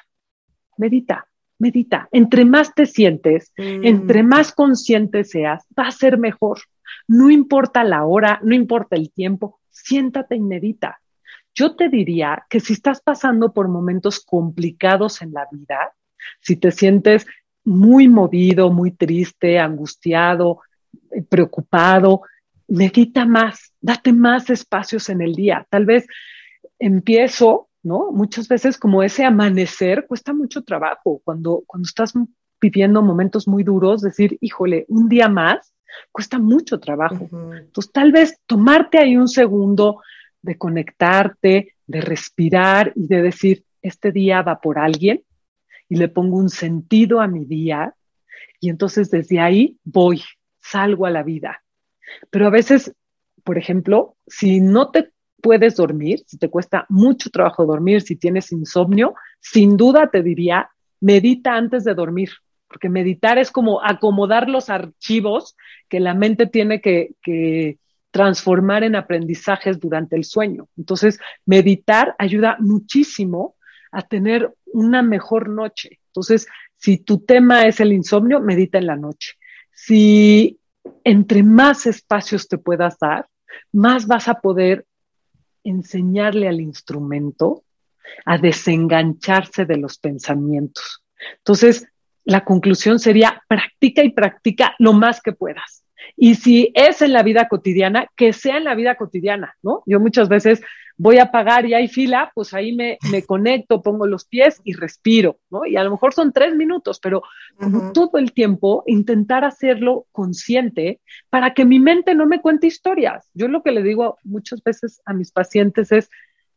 [0.77, 1.27] medita,
[1.59, 2.09] medita.
[2.11, 3.85] Entre más te sientes, mm.
[3.85, 6.59] entre más consciente seas, va a ser mejor.
[7.07, 10.99] No importa la hora, no importa el tiempo, siéntate y medita.
[11.53, 15.93] Yo te diría que si estás pasando por momentos complicados en la vida,
[16.41, 17.25] si te sientes
[17.63, 20.61] muy movido, muy triste, angustiado,
[21.11, 22.21] eh, preocupado,
[22.67, 25.65] medita más, date más espacios en el día.
[25.69, 26.05] Tal vez
[26.79, 28.11] empiezo, ¿no?
[28.11, 32.13] Muchas veces como ese amanecer cuesta mucho trabajo cuando, cuando estás
[32.61, 35.73] viviendo momentos muy duros, decir, híjole, un día más
[36.11, 37.29] cuesta mucho trabajo.
[37.55, 40.01] Entonces, tal vez tomarte ahí un segundo
[40.41, 45.23] de conectarte, de respirar y de decir, este día va por alguien,
[45.89, 47.95] y le pongo un sentido a mi día
[48.59, 50.21] y entonces desde ahí voy,
[50.59, 51.63] salgo a la vida.
[52.29, 52.93] Pero a veces,
[53.43, 55.11] por ejemplo, si no te
[55.41, 60.69] puedes dormir, si te cuesta mucho trabajo dormir, si tienes insomnio, sin duda te diría,
[60.99, 62.31] medita antes de dormir,
[62.67, 65.55] porque meditar es como acomodar los archivos
[65.87, 67.77] que la mente tiene que, que
[68.09, 70.67] transformar en aprendizajes durante el sueño.
[70.77, 73.55] Entonces, meditar ayuda muchísimo
[73.91, 75.99] a tener una mejor noche.
[76.07, 76.47] Entonces,
[76.77, 79.33] si tu tema es el insomnio, medita en la noche.
[79.71, 80.59] Si
[81.03, 83.27] entre más espacios te puedas dar,
[83.71, 84.85] más vas a poder
[85.63, 87.63] enseñarle al instrumento
[88.25, 91.03] a desengancharse de los pensamientos.
[91.37, 91.87] Entonces,
[92.23, 95.85] la conclusión sería, practica y practica lo más que puedas.
[96.17, 99.83] Y si es en la vida cotidiana, que sea en la vida cotidiana, ¿no?
[99.85, 100.61] Yo muchas veces
[100.97, 104.73] voy a pagar y hay fila, pues ahí me, me conecto, pongo los pies y
[104.73, 105.65] respiro, ¿no?
[105.65, 107.23] Y a lo mejor son tres minutos, pero
[107.59, 113.29] como todo el tiempo intentar hacerlo consciente para que mi mente no me cuente historias.
[113.33, 116.09] Yo lo que le digo muchas veces a mis pacientes es,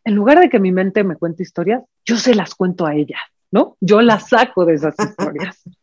[0.04, 3.18] en lugar de que mi mente me cuente historias, yo se las cuento a ella,
[3.50, 3.76] ¿no?
[3.80, 5.62] Yo las saco de esas historias.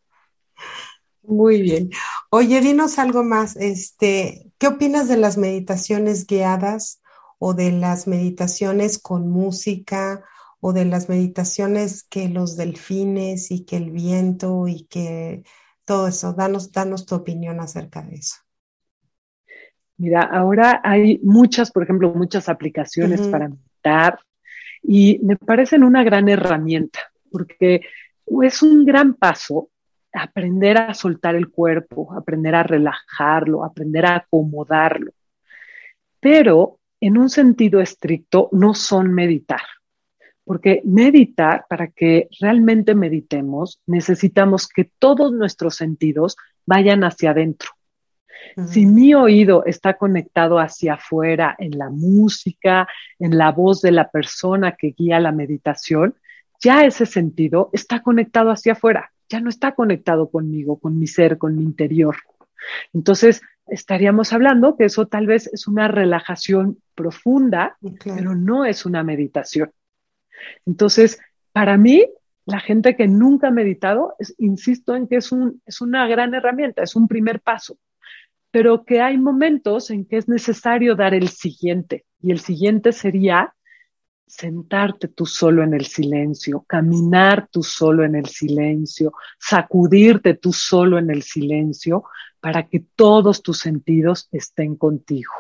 [1.27, 1.89] Muy bien.
[2.29, 3.55] Oye, dinos algo más.
[3.55, 7.01] Este, ¿qué opinas de las meditaciones guiadas
[7.39, 10.23] o de las meditaciones con música
[10.59, 15.43] o de las meditaciones que los delfines y que el viento y que
[15.85, 16.33] todo eso?
[16.33, 18.37] Danos, danos tu opinión acerca de eso.
[19.97, 24.19] Mira, ahora hay muchas, por ejemplo, muchas aplicaciones para meditar
[24.83, 26.99] y me parecen una gran herramienta
[27.31, 27.81] porque
[28.41, 29.69] es un gran paso
[30.11, 35.11] aprender a soltar el cuerpo, aprender a relajarlo, aprender a acomodarlo.
[36.19, 39.61] Pero en un sentido estricto no son meditar,
[40.43, 46.35] porque meditar, para que realmente meditemos, necesitamos que todos nuestros sentidos
[46.65, 47.69] vayan hacia adentro.
[48.67, 52.87] Si mi oído está conectado hacia afuera, en la música,
[53.19, 56.15] en la voz de la persona que guía la meditación,
[56.61, 61.37] ya ese sentido está conectado hacia afuera ya no está conectado conmigo, con mi ser,
[61.37, 62.15] con mi interior.
[62.93, 69.03] Entonces, estaríamos hablando que eso tal vez es una relajación profunda, pero no es una
[69.03, 69.71] meditación.
[70.65, 71.19] Entonces,
[71.51, 72.05] para mí,
[72.45, 76.83] la gente que nunca ha meditado, insisto en que es, un, es una gran herramienta,
[76.83, 77.77] es un primer paso,
[78.51, 83.55] pero que hay momentos en que es necesario dar el siguiente, y el siguiente sería
[84.27, 90.97] sentarte tú solo en el silencio, caminar tú solo en el silencio, sacudirte tú solo
[90.97, 92.03] en el silencio
[92.39, 95.31] para que todos tus sentidos estén contigo.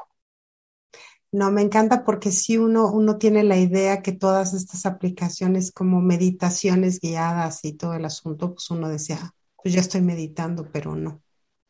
[1.31, 5.99] No, me encanta porque si uno, uno tiene la idea que todas estas aplicaciones como
[6.01, 11.21] meditaciones guiadas y todo el asunto, pues uno decía, pues ya estoy meditando, pero no,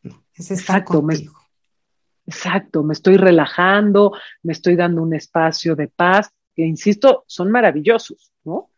[0.03, 1.33] no, es estar contigo.
[2.27, 4.11] exacto, me estoy relajando,
[4.43, 8.71] me estoy dando un espacio de paz que insisto, son maravillosos, ¿no?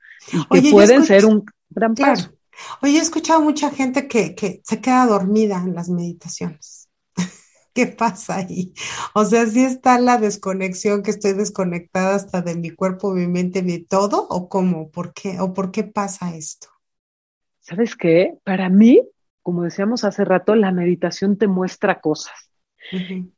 [0.51, 2.31] Y que pueden ser un gran paso.
[2.81, 6.89] Oye, he escuchado mucha gente que, que se queda dormida en las meditaciones.
[7.73, 8.73] ¿Qué pasa ahí?
[9.13, 13.61] O sea, ¿sí está la desconexión que estoy desconectada hasta de mi cuerpo, mi mente,
[13.61, 14.27] de todo?
[14.29, 14.89] ¿O cómo?
[14.89, 15.39] ¿Por qué?
[15.39, 16.67] ¿O por qué pasa esto?
[17.59, 18.37] ¿Sabes qué?
[18.43, 19.07] Para mí,
[19.43, 22.49] como decíamos hace rato, la meditación te muestra cosas.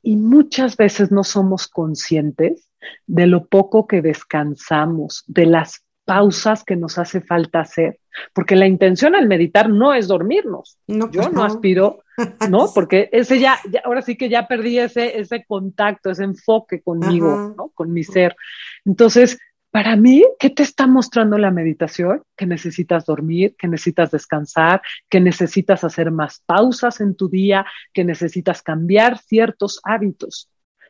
[0.04, 2.68] Y muchas veces no somos conscientes
[3.07, 7.99] de lo poco que descansamos, de las pausas que nos hace falta hacer,
[8.34, 10.80] porque la intención al meditar no es dormirnos.
[10.88, 11.99] Yo pues no, aspiro,
[12.49, 12.67] ¿no?
[12.73, 17.69] Porque ese ya, ahora sí que ya perdí ese, ese contacto, ese enfoque conmigo, ¿no?
[17.75, 18.36] Con mi ser.
[18.86, 19.38] Entonces,
[19.69, 22.23] para mí, ¿qué te está mostrando la meditación?
[22.36, 28.03] Que necesitas dormir, que necesitas descansar, que necesitas hacer más pausas en tu día, que
[28.03, 30.49] necesitas cambiar ciertos hábitos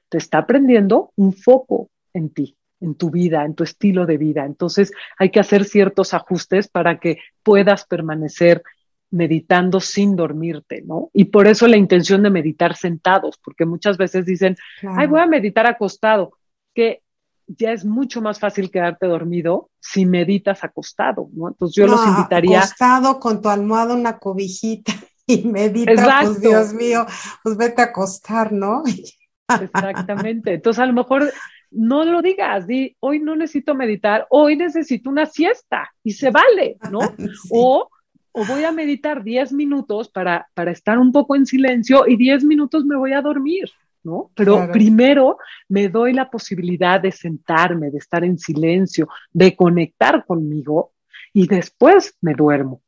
[0.09, 4.45] te está prendiendo un foco en ti, en tu vida, en tu estilo de vida.
[4.45, 8.63] Entonces hay que hacer ciertos ajustes para que puedas permanecer
[9.11, 11.09] meditando sin dormirte, ¿no?
[11.13, 15.25] Y por eso la intención de meditar sentados, porque muchas veces dicen, ay, voy a
[15.25, 16.33] meditar acostado,
[16.75, 17.01] que
[17.47, 21.47] ya es mucho más fácil quedarte dormido si meditas acostado, ¿no?
[21.47, 22.59] Entonces yo los invitaría.
[22.59, 24.93] Acostado con tu almohada, una cobijita
[25.25, 27.05] y medita, pues Dios mío,
[27.43, 28.83] pues vete a acostar, ¿no?
[29.61, 30.53] Exactamente.
[30.53, 31.31] Entonces, a lo mejor
[31.71, 36.77] no lo digas, di, hoy no necesito meditar, hoy necesito una siesta y se vale,
[36.91, 36.99] ¿no?
[37.51, 37.89] O,
[38.31, 42.43] o, voy a meditar 10 minutos para, para estar un poco en silencio y 10
[42.45, 43.69] minutos me voy a dormir,
[44.03, 44.31] ¿no?
[44.35, 45.37] Pero primero
[45.67, 50.93] me doy la posibilidad de sentarme, de estar en silencio, de conectar conmigo
[51.33, 52.81] y después me duermo.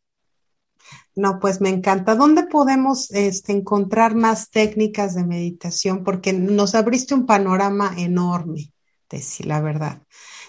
[1.15, 2.15] No, pues me encanta.
[2.15, 6.03] ¿Dónde podemos este, encontrar más técnicas de meditación?
[6.03, 8.71] Porque nos abriste un panorama enorme,
[9.07, 10.03] Tessy, la verdad.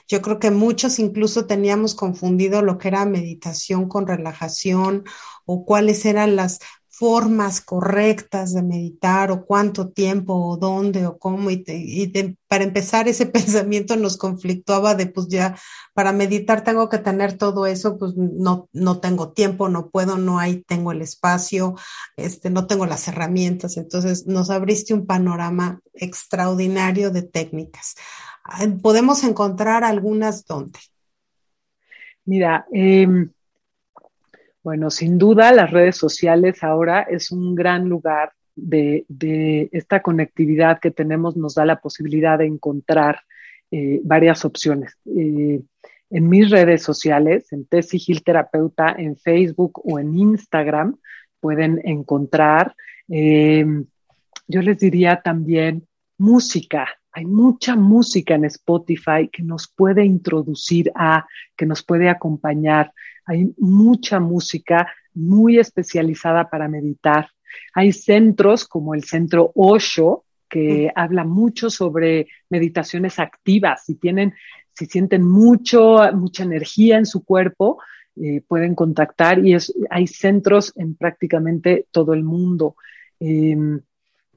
[0.07, 5.05] Yo creo que muchos incluso teníamos confundido lo que era meditación con relajación
[5.47, 6.61] o cuáles eran las
[7.03, 11.51] formas correctas de meditar o cuánto tiempo o dónde o cómo.
[11.51, 15.57] Y, para empezar, ese pensamiento nos conflictuaba de, pues ya,
[15.95, 20.39] para meditar tengo que tener todo eso, pues no, no tengo tiempo, no puedo, no
[20.39, 21.75] hay, tengo el espacio,
[22.17, 23.77] este, no tengo las herramientas.
[23.79, 27.97] Entonces, nos abriste un panorama extraordinario de técnicas.
[28.81, 30.79] Podemos encontrar algunas donde.
[32.25, 33.09] Mira, eh,
[34.63, 40.91] bueno, sin duda las redes sociales ahora es un gran lugar de, esta conectividad que
[40.91, 43.21] tenemos, nos da la posibilidad de encontrar
[43.71, 44.97] eh, varias opciones.
[45.07, 45.63] Eh,
[46.11, 50.99] en mis redes sociales, en Tessy Gil Terapeuta, en Facebook o en Instagram,
[51.41, 52.77] pueden encontrar,
[53.09, 53.65] eh,
[54.47, 55.89] yo les diría también
[56.19, 56.87] música.
[57.13, 62.93] Hay mucha música en Spotify que nos puede introducir a, que nos puede acompañar.
[63.27, 67.29] Hay mucha música muy especializada para meditar.
[67.75, 73.85] Hay centros como el centro Osho, que habla mucho sobre meditaciones activas.
[73.85, 74.35] Si tienen,
[74.75, 77.79] si sienten mucho, mucha energía en su cuerpo,
[78.17, 79.57] eh, pueden contactar y
[79.89, 82.77] hay centros en prácticamente todo el mundo.
[83.19, 83.81] Em,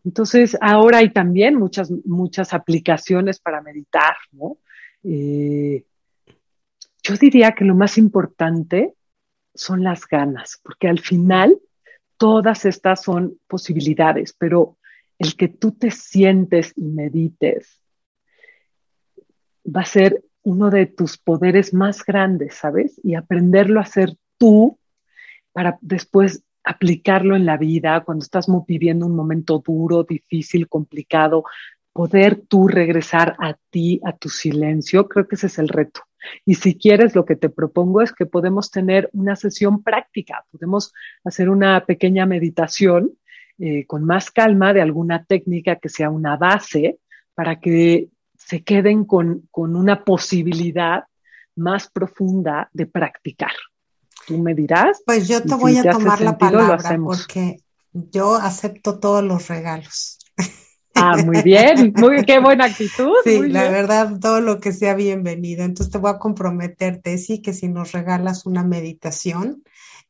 [0.05, 4.59] entonces, ahora hay también muchas, muchas aplicaciones para meditar, ¿no?
[5.03, 5.83] Eh,
[7.01, 8.93] yo diría que lo más importante
[9.55, 11.59] son las ganas, porque al final
[12.17, 14.77] todas estas son posibilidades, pero
[15.17, 17.81] el que tú te sientes y medites
[19.65, 23.01] va a ser uno de tus poderes más grandes, ¿sabes?
[23.03, 24.77] Y aprenderlo a hacer tú
[25.51, 31.43] para después aplicarlo en la vida, cuando estás viviendo un momento duro, difícil, complicado,
[31.93, 36.01] poder tú regresar a ti, a tu silencio, creo que ese es el reto.
[36.43, 40.91] Y si quieres, lo que te propongo es que podemos tener una sesión práctica, podemos
[41.23, 43.11] hacer una pequeña meditación
[43.59, 46.99] eh, con más calma de alguna técnica que sea una base
[47.33, 51.05] para que se queden con, con una posibilidad
[51.55, 53.53] más profunda de practicar.
[54.27, 55.01] Tú me dirás.
[55.05, 57.59] Pues yo te voy a tomar la palabra porque
[57.93, 60.19] yo acepto todos los regalos.
[60.97, 63.11] Ah, muy bien, muy qué buena actitud.
[63.25, 65.65] Sí, la verdad, todo lo que sea bienvenido.
[65.65, 69.63] Entonces te voy a comprometerte, sí, que si nos regalas una meditación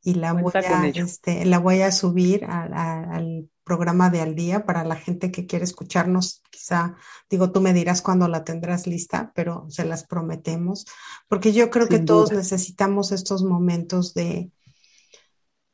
[0.05, 4.83] y la, voy a, este, la voy a subir al programa de al día para
[4.83, 6.43] la gente que quiere escucharnos.
[6.51, 6.95] Quizá,
[7.27, 10.85] digo, tú me dirás cuándo la tendrás lista, pero se las prometemos,
[11.27, 14.51] porque yo creo que todos necesitamos estos momentos de,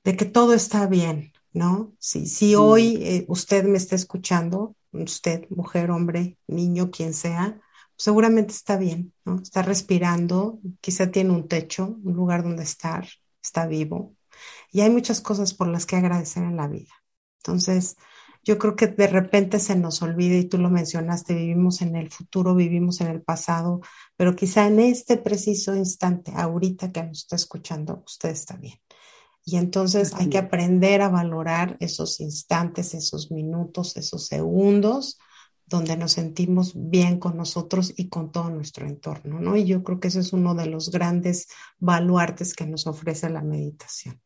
[0.05, 1.93] de que todo está bien, ¿no?
[1.99, 7.59] Si, si hoy eh, usted me está escuchando, usted, mujer, hombre, niño, quien sea,
[7.97, 9.41] seguramente está bien, ¿no?
[9.41, 13.05] Está respirando, quizá tiene un techo, un lugar donde estar,
[13.43, 14.15] está vivo.
[14.71, 16.93] Y hay muchas cosas por las que agradecer en la vida.
[17.39, 17.97] Entonces,
[18.43, 22.09] yo creo que de repente se nos olvida y tú lo mencionaste, vivimos en el
[22.09, 23.81] futuro, vivimos en el pasado,
[24.15, 28.79] pero quizá en este preciso instante, ahorita que nos está escuchando, usted está bien.
[29.43, 35.19] Y entonces hay que aprender a valorar esos instantes, esos minutos, esos segundos
[35.65, 39.55] donde nos sentimos bien con nosotros y con todo nuestro entorno, ¿no?
[39.55, 41.47] Y yo creo que ese es uno de los grandes
[41.79, 44.21] baluartes que nos ofrece la meditación.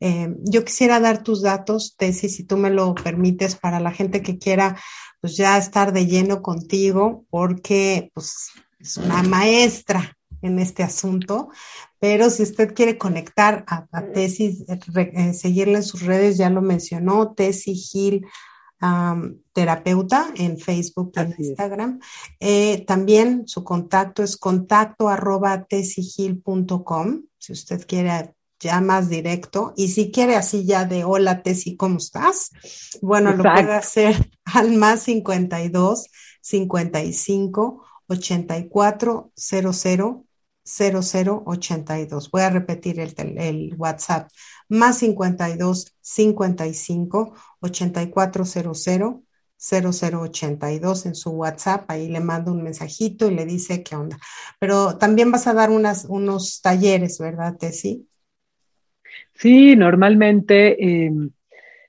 [0.00, 4.22] Eh, yo quisiera dar tus datos, Tessy, si tú me lo permites, para la gente
[4.22, 4.78] que quiera
[5.20, 11.48] pues ya estar de lleno contigo, porque pues es una maestra en este asunto,
[11.98, 16.48] pero si usted quiere conectar a, a Tesis, eh, eh, seguirle en sus redes, ya
[16.50, 18.26] lo mencionó, Tessy Gil
[19.52, 22.00] terapeuta en Facebook y en Instagram.
[22.38, 29.72] Eh, también su contacto es contacto arroba tessigil.com, si usted quiere ya más directo.
[29.76, 32.50] Y si quiere así ya de hola Tessy, ¿cómo estás?
[33.00, 36.06] Bueno, lo puede hacer al más 52
[36.40, 40.24] 55 84 00
[40.64, 42.30] 0082.
[42.30, 44.30] Voy a repetir el, el WhatsApp.
[44.68, 49.22] Más 52 55 8400
[49.58, 51.90] 0082 en su WhatsApp.
[51.90, 54.18] Ahí le mando un mensajito y le dice qué onda.
[54.60, 58.08] Pero también vas a dar unas, unos talleres, ¿verdad, Tessy?
[59.38, 61.06] Sí, normalmente.
[61.06, 61.12] Eh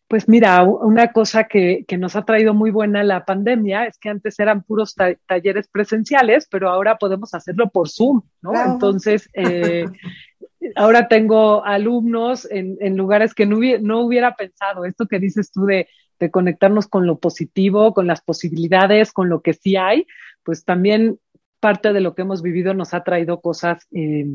[0.09, 4.39] pues mira, una cosa que, nos ha traído muy buena la pandemia es que antes
[4.39, 4.95] eran puros
[5.27, 8.51] talleres presenciales, pero ahora podemos hacerlo por Zoom, ¿no?
[8.65, 9.85] Entonces, eh,
[10.75, 14.83] ahora tengo alumnos en, lugares que no hubiera, pensado.
[14.83, 15.87] Esto que dices tú de,
[16.31, 20.07] conectarnos con lo positivo, con las posibilidades, con lo que sí hay,
[20.41, 21.19] pues también
[21.59, 24.25] parte de lo que hemos vivido nos ha traído cosas eh,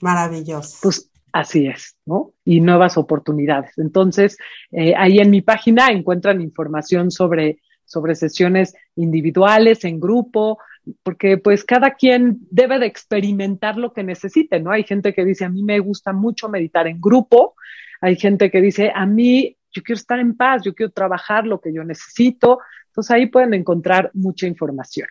[0.00, 0.80] maravillosas.
[0.82, 2.34] Pues Así es, ¿no?
[2.44, 3.78] Y nuevas oportunidades.
[3.78, 4.36] Entonces,
[4.70, 10.58] eh, ahí en mi página encuentran información sobre, sobre sesiones individuales, en grupo,
[11.02, 14.72] porque pues cada quien debe de experimentar lo que necesite, ¿no?
[14.72, 17.54] Hay gente que dice, a mí me gusta mucho meditar en grupo,
[18.00, 21.60] hay gente que dice, a mí yo quiero estar en paz, yo quiero trabajar lo
[21.60, 22.58] que yo necesito,
[22.88, 25.08] entonces ahí pueden encontrar mucha información.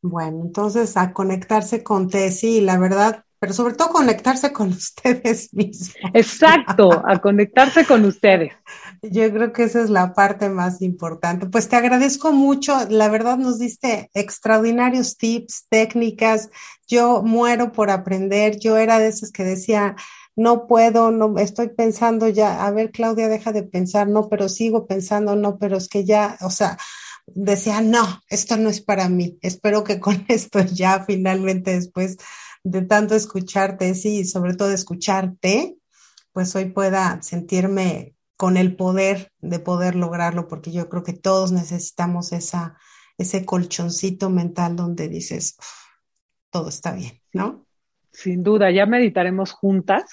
[0.00, 5.94] Bueno, entonces a conectarse con Tessy, la verdad, pero sobre todo conectarse con ustedes mismos.
[6.14, 8.52] Exacto, a conectarse con ustedes.
[9.02, 11.46] Yo creo que esa es la parte más importante.
[11.46, 16.50] Pues te agradezco mucho, la verdad nos diste extraordinarios tips, técnicas.
[16.88, 18.58] Yo muero por aprender.
[18.58, 19.96] Yo era de esas que decía,
[20.36, 24.86] no puedo, no estoy pensando ya, a ver, Claudia, deja de pensar, no, pero sigo
[24.86, 26.76] pensando, no, pero es que ya, o sea,
[27.26, 29.38] decía, no, esto no es para mí.
[29.42, 32.18] Espero que con esto ya finalmente después
[32.64, 35.76] de tanto escucharte, sí, y sobre todo escucharte,
[36.32, 41.52] pues hoy pueda sentirme con el poder de poder lograrlo, porque yo creo que todos
[41.52, 42.76] necesitamos esa,
[43.18, 45.56] ese colchoncito mental donde dices,
[46.50, 47.66] todo está bien, ¿no?
[48.10, 50.04] Sin duda, ya meditaremos juntas,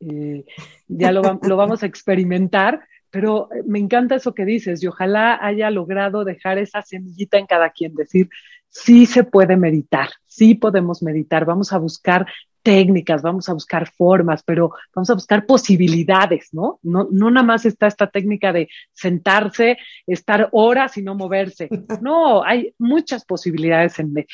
[0.00, 0.44] eh,
[0.88, 2.80] ya lo, lo vamos a experimentar,
[3.12, 7.70] pero me encanta eso que dices y ojalá haya logrado dejar esa semillita en cada
[7.70, 8.30] quien, decir,
[8.70, 12.26] sí se puede meditar, sí podemos meditar, vamos a buscar
[12.62, 16.78] técnicas, vamos a buscar formas, pero vamos a buscar posibilidades, ¿no?
[16.82, 21.68] No, no nada más está esta técnica de sentarse, estar horas y no moverse.
[22.00, 24.28] No, hay muchas posibilidades en medio.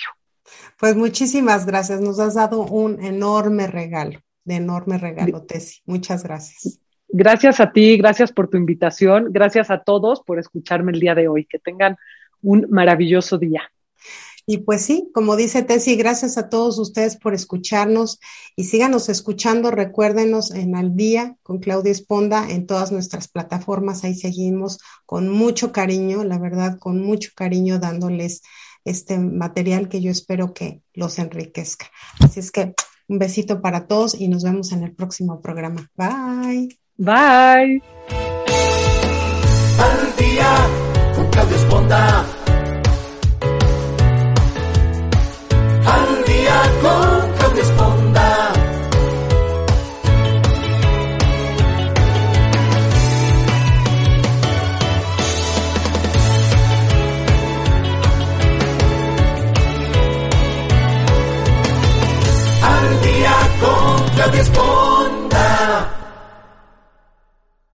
[0.79, 5.81] Pues muchísimas gracias, nos has dado un enorme regalo, de enorme regalo, Tessy.
[5.85, 6.81] Muchas gracias.
[7.09, 11.29] Gracias a ti, gracias por tu invitación, gracias a todos por escucharme el día de
[11.29, 11.47] hoy.
[11.47, 11.97] Que tengan
[12.43, 13.63] un maravilloso día.
[14.51, 18.19] Y pues sí, como dice Tessy, gracias a todos ustedes por escucharnos
[18.57, 19.71] y síganos escuchando.
[19.71, 24.05] Recuérdenos en Al Día con Claudia Esponda en todas nuestras plataformas.
[24.05, 28.41] Ahí seguimos con mucho cariño, la verdad, con mucho cariño dándoles
[28.87, 31.91] este material que yo espero que los enriquezca.
[32.21, 32.73] Así es que
[33.07, 35.91] un besito para todos y nos vemos en el próximo programa.
[35.95, 36.88] Bye.
[36.99, 37.81] Bye.